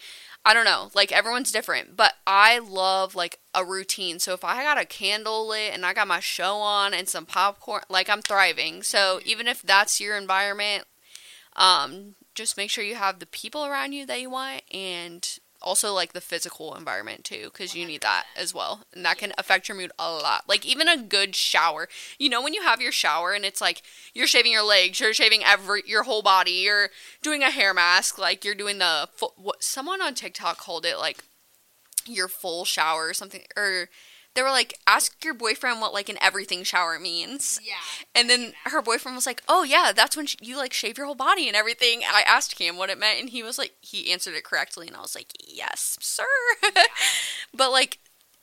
I 0.45 0.53
don't 0.53 0.65
know, 0.65 0.89
like 0.95 1.11
everyone's 1.11 1.51
different, 1.51 1.97
but 1.97 2.13
I 2.25 2.59
love 2.59 3.13
like 3.13 3.39
a 3.53 3.65
routine. 3.65 4.19
So 4.19 4.33
if 4.33 4.43
I 4.45 4.63
got 4.63 4.79
a 4.79 4.85
candle 4.85 5.49
lit 5.49 5.73
and 5.73 5.85
I 5.85 5.93
got 5.93 6.07
my 6.07 6.21
show 6.21 6.55
on 6.55 6.93
and 6.93 7.09
some 7.09 7.25
popcorn, 7.25 7.83
like 7.89 8.09
I'm 8.09 8.21
thriving. 8.21 8.81
So 8.81 9.19
even 9.25 9.47
if 9.49 9.61
that's 9.61 9.99
your 9.99 10.17
environment, 10.17 10.85
um, 11.57 12.15
just 12.39 12.55
make 12.57 12.69
sure 12.69 12.85
you 12.85 12.95
have 12.95 13.19
the 13.19 13.25
people 13.25 13.65
around 13.65 13.91
you 13.91 14.05
that 14.05 14.21
you 14.21 14.29
want 14.29 14.61
and 14.73 15.39
also 15.61 15.93
like 15.93 16.13
the 16.13 16.21
physical 16.21 16.73
environment 16.73 17.25
too 17.25 17.49
because 17.51 17.75
you 17.75 17.85
need 17.85 17.99
that 17.99 18.23
as 18.33 18.53
well 18.53 18.85
and 18.93 19.03
that 19.03 19.17
can 19.17 19.33
affect 19.37 19.67
your 19.67 19.75
mood 19.75 19.91
a 19.99 20.09
lot. 20.09 20.47
Like 20.47 20.65
even 20.65 20.87
a 20.87 20.95
good 20.95 21.35
shower 21.35 21.89
you 22.17 22.29
know 22.29 22.41
when 22.41 22.53
you 22.53 22.61
have 22.61 22.79
your 22.79 22.93
shower 22.93 23.33
and 23.33 23.43
it's 23.43 23.59
like 23.59 23.81
you're 24.13 24.25
shaving 24.25 24.53
your 24.53 24.63
legs 24.63 25.01
you're 25.01 25.13
shaving 25.13 25.43
every 25.43 25.83
your 25.85 26.03
whole 26.03 26.21
body 26.21 26.51
you're 26.51 26.91
doing 27.21 27.43
a 27.43 27.51
hair 27.51 27.73
mask 27.73 28.17
like 28.17 28.45
you're 28.45 28.55
doing 28.55 28.77
the 28.77 29.09
what 29.35 29.61
someone 29.61 30.01
on 30.01 30.13
tiktok 30.13 30.57
called 30.57 30.85
it 30.85 30.97
like 30.97 31.25
your 32.05 32.29
full 32.29 32.63
shower 32.63 33.09
or 33.09 33.13
something 33.13 33.41
or 33.57 33.89
they 34.35 34.41
were 34.43 34.49
like 34.51 34.75
ask 34.87 35.23
your 35.25 35.33
boyfriend 35.33 35.81
what 35.81 35.93
like 35.93 36.07
an 36.09 36.17
everything 36.21 36.63
shower 36.63 36.99
means 36.99 37.59
Yeah. 37.63 37.73
and 38.15 38.29
then 38.29 38.53
her 38.65 38.81
boyfriend 38.81 39.15
was 39.15 39.25
like, 39.25 39.41
"Oh 39.47 39.63
yeah, 39.63 39.91
that's 39.93 40.15
when 40.15 40.27
you 40.39 40.55
like 40.57 40.71
shave 40.73 40.97
your 40.97 41.07
whole 41.07 41.15
body 41.15 41.47
and 41.47 41.55
everything." 41.57 42.03
And 42.03 42.15
I 42.15 42.21
asked 42.21 42.57
him 42.59 42.77
what 42.77 42.89
it 42.89 42.97
meant, 42.99 43.19
and 43.19 43.29
he 43.29 43.43
was 43.43 43.57
like, 43.57 43.73
he 43.81 44.11
answered 44.11 44.35
it 44.35 44.43
correctly, 44.43 44.87
and 44.87 44.95
I 44.95 45.01
was 45.01 45.15
like, 45.15 45.33
"Yes, 45.39 45.97
sir." 45.99 46.23
but 47.53 47.71
like, 47.71 47.97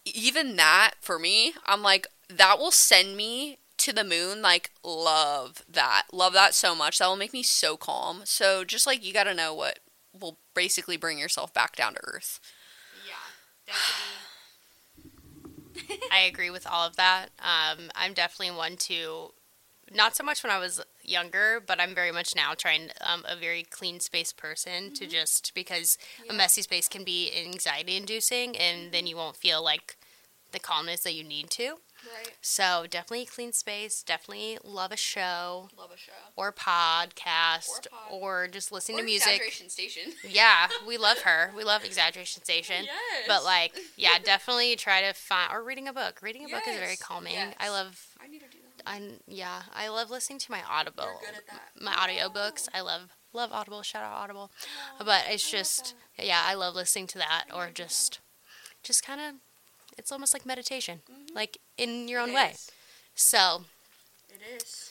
even 0.04 0.56
that 0.56 0.92
for 1.00 1.18
me, 1.18 1.54
I'm 1.64 1.82
like, 1.82 2.06
that 2.28 2.58
will 2.58 2.70
send 2.72 3.16
me 3.16 3.58
to 3.78 3.92
the 3.92 4.04
moon. 4.04 4.42
Like, 4.42 4.70
love 4.84 5.62
that, 5.68 6.04
love 6.12 6.32
that 6.32 6.54
so 6.54 6.74
much. 6.74 6.98
That 6.98 7.06
will 7.08 7.16
make 7.16 7.32
me 7.32 7.42
so 7.42 7.76
calm. 7.76 8.22
So 8.24 8.64
just 8.64 8.86
like 8.86 9.04
you 9.04 9.12
got 9.12 9.24
to 9.24 9.34
know 9.34 9.54
what 9.54 9.78
will 10.18 10.38
basically 10.54 10.96
bring 10.96 11.18
yourself 11.18 11.52
back 11.54 11.76
down 11.76 11.94
to 11.94 12.00
earth. 12.04 12.40
Yeah. 13.06 13.74
I 16.12 16.20
agree 16.20 16.50
with 16.50 16.66
all 16.66 16.86
of 16.86 16.96
that. 16.96 17.26
Um, 17.38 17.90
I'm 17.94 18.12
definitely 18.12 18.56
one 18.56 18.76
to, 18.76 19.32
not 19.92 20.16
so 20.16 20.24
much 20.24 20.42
when 20.42 20.52
I 20.52 20.58
was 20.58 20.80
younger, 21.02 21.62
but 21.64 21.80
I'm 21.80 21.94
very 21.94 22.12
much 22.12 22.34
now 22.34 22.54
trying 22.54 22.90
um, 23.00 23.24
a 23.28 23.36
very 23.36 23.62
clean 23.62 24.00
space 24.00 24.32
person 24.32 24.92
to 24.94 25.06
just 25.06 25.52
because 25.54 25.98
a 26.28 26.32
messy 26.32 26.62
space 26.62 26.88
can 26.88 27.04
be 27.04 27.30
anxiety 27.32 27.96
inducing, 27.96 28.56
and 28.56 28.92
then 28.92 29.06
you 29.06 29.16
won't 29.16 29.36
feel 29.36 29.62
like 29.62 29.96
the 30.52 30.58
calmness 30.58 31.02
that 31.02 31.14
you 31.14 31.24
need 31.24 31.50
to. 31.50 31.76
Right. 32.14 32.34
So 32.40 32.86
definitely 32.88 33.22
a 33.22 33.26
clean 33.26 33.52
space. 33.52 34.02
Definitely 34.02 34.58
love 34.64 34.92
a 34.92 34.96
show 34.96 35.68
Love 35.76 35.90
a 35.94 35.96
show. 35.98 36.12
or 36.36 36.52
podcast 36.52 37.86
Or 38.10 38.44
or, 38.44 38.48
just 38.48 38.70
listening 38.72 38.98
to 38.98 39.04
music. 39.04 39.42
station. 39.68 40.12
Yeah, 40.28 40.68
we 40.86 40.96
love 40.98 41.18
her. 41.20 41.50
We 41.56 41.64
love 41.64 41.84
Exaggeration 41.84 42.42
Station. 42.44 42.84
Yes. 42.84 43.24
But 43.26 43.44
like, 43.44 43.76
yeah, 43.96 44.18
definitely 44.22 44.76
try 44.76 45.02
to 45.02 45.12
find 45.12 45.52
or 45.52 45.62
reading 45.64 45.88
a 45.88 45.92
book. 45.92 46.20
Reading 46.22 46.44
a 46.44 46.48
book 46.48 46.62
is 46.68 46.76
very 46.78 46.96
calming. 46.96 47.32
yes. 47.34 47.54
I 47.58 47.68
love. 47.70 48.06
I 48.22 48.28
need 48.28 48.40
to 48.40 48.48
do 48.50 48.58
that. 48.76 48.82
I 48.88 49.00
yeah, 49.26 49.62
I 49.74 49.88
love 49.88 50.10
listening 50.10 50.38
to 50.40 50.50
my 50.52 50.60
Audible. 50.70 51.04
You're 51.04 51.32
good 51.32 51.38
at 51.38 51.46
that. 51.48 51.82
My 51.82 51.92
audiobooks. 51.92 52.68
I 52.72 52.80
love 52.82 53.10
love 53.32 53.50
Audible. 53.52 53.82
Shout 53.82 54.04
out 54.04 54.12
Audible. 54.12 54.50
But 55.04 55.24
it's 55.28 55.48
just 55.50 55.94
yeah, 56.18 56.42
I 56.44 56.54
love 56.54 56.74
listening 56.74 57.06
to 57.08 57.18
that 57.18 57.46
or 57.54 57.70
just 57.74 58.20
just 58.82 59.04
kind 59.04 59.20
of 59.20 59.34
it's 59.98 60.12
almost 60.12 60.34
like 60.34 60.44
meditation, 60.46 61.00
like 61.34 61.58
in 61.78 62.08
your 62.08 62.20
own 62.20 62.32
way. 62.32 62.54
So 63.14 63.64
It 64.28 64.40
is. 64.62 64.90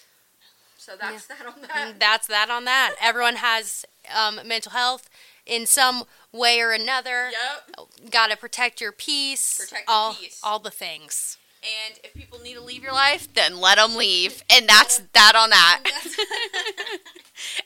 So 0.77 0.93
that's 0.99 1.25
that 1.27 1.45
on 1.47 1.62
that. 1.62 1.93
that's 1.99 2.27
that 2.27 2.49
on 2.49 2.65
that. 2.65 2.95
Everyone 3.01 3.38
has 3.38 3.86
um, 4.15 4.39
mental 4.45 4.71
health 4.71 5.10
in 5.45 5.65
some 5.65 6.03
way 6.31 6.60
or 6.60 6.71
another. 6.71 7.31
Yep. 7.31 8.12
Got 8.12 8.29
to 8.31 8.38
protect 8.38 8.81
your 8.81 8.91
peace. 8.91 9.58
Protect 9.60 9.88
your 9.88 9.95
all, 9.95 10.13
peace. 10.13 10.39
All 10.43 10.60
the 10.60 10.69
things. 10.71 11.38
And 11.88 11.99
if 12.03 12.13
people 12.13 12.39
need 12.39 12.53
to 12.53 12.62
leave 12.62 12.84
your 12.84 12.93
life, 12.93 13.27
then 13.34 13.60
let 13.60 13.77
them 13.77 13.95
leave. 13.95 14.43
And 14.49 14.67
that's 14.69 15.01
that 15.13 15.34
on 15.36 15.49
that. 15.49 15.81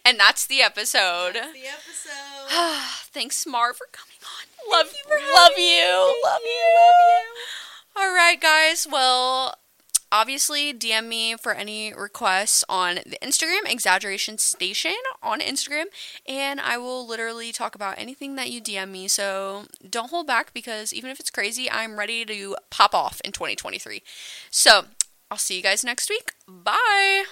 and 0.05 0.17
that's 0.19 0.45
the 0.47 0.61
episode. 0.61 1.33
the 1.33 1.67
episode. 1.67 2.49
Thanks, 3.11 3.45
Mar, 3.45 3.73
for 3.73 3.87
coming 3.91 4.15
on. 4.23 4.47
Love 4.71 4.87
you. 4.93 5.33
love 5.35 5.51
you. 5.57 6.13
Love 6.23 6.41
you. 6.43 7.21
All 7.95 8.13
right, 8.13 8.39
guys. 8.39 8.87
Well, 8.89 9.55
obviously, 10.11 10.73
DM 10.73 11.07
me 11.07 11.35
for 11.35 11.53
any 11.53 11.93
requests 11.93 12.63
on 12.69 12.95
the 13.05 13.17
Instagram, 13.21 13.65
Exaggeration 13.65 14.37
Station 14.37 14.95
on 15.21 15.39
Instagram, 15.39 15.85
and 16.27 16.59
I 16.61 16.77
will 16.77 17.05
literally 17.07 17.51
talk 17.51 17.75
about 17.75 17.97
anything 17.97 18.35
that 18.35 18.49
you 18.51 18.61
DM 18.61 18.89
me. 18.91 19.07
So 19.07 19.65
don't 19.87 20.09
hold 20.09 20.27
back 20.27 20.53
because 20.53 20.93
even 20.93 21.09
if 21.09 21.19
it's 21.19 21.31
crazy, 21.31 21.69
I'm 21.69 21.97
ready 21.97 22.25
to 22.25 22.55
pop 22.69 22.93
off 22.93 23.21
in 23.25 23.31
2023. 23.31 24.01
So 24.49 24.85
I'll 25.29 25.37
see 25.37 25.57
you 25.57 25.63
guys 25.63 25.83
next 25.83 26.09
week. 26.09 26.33
Bye. 26.47 27.25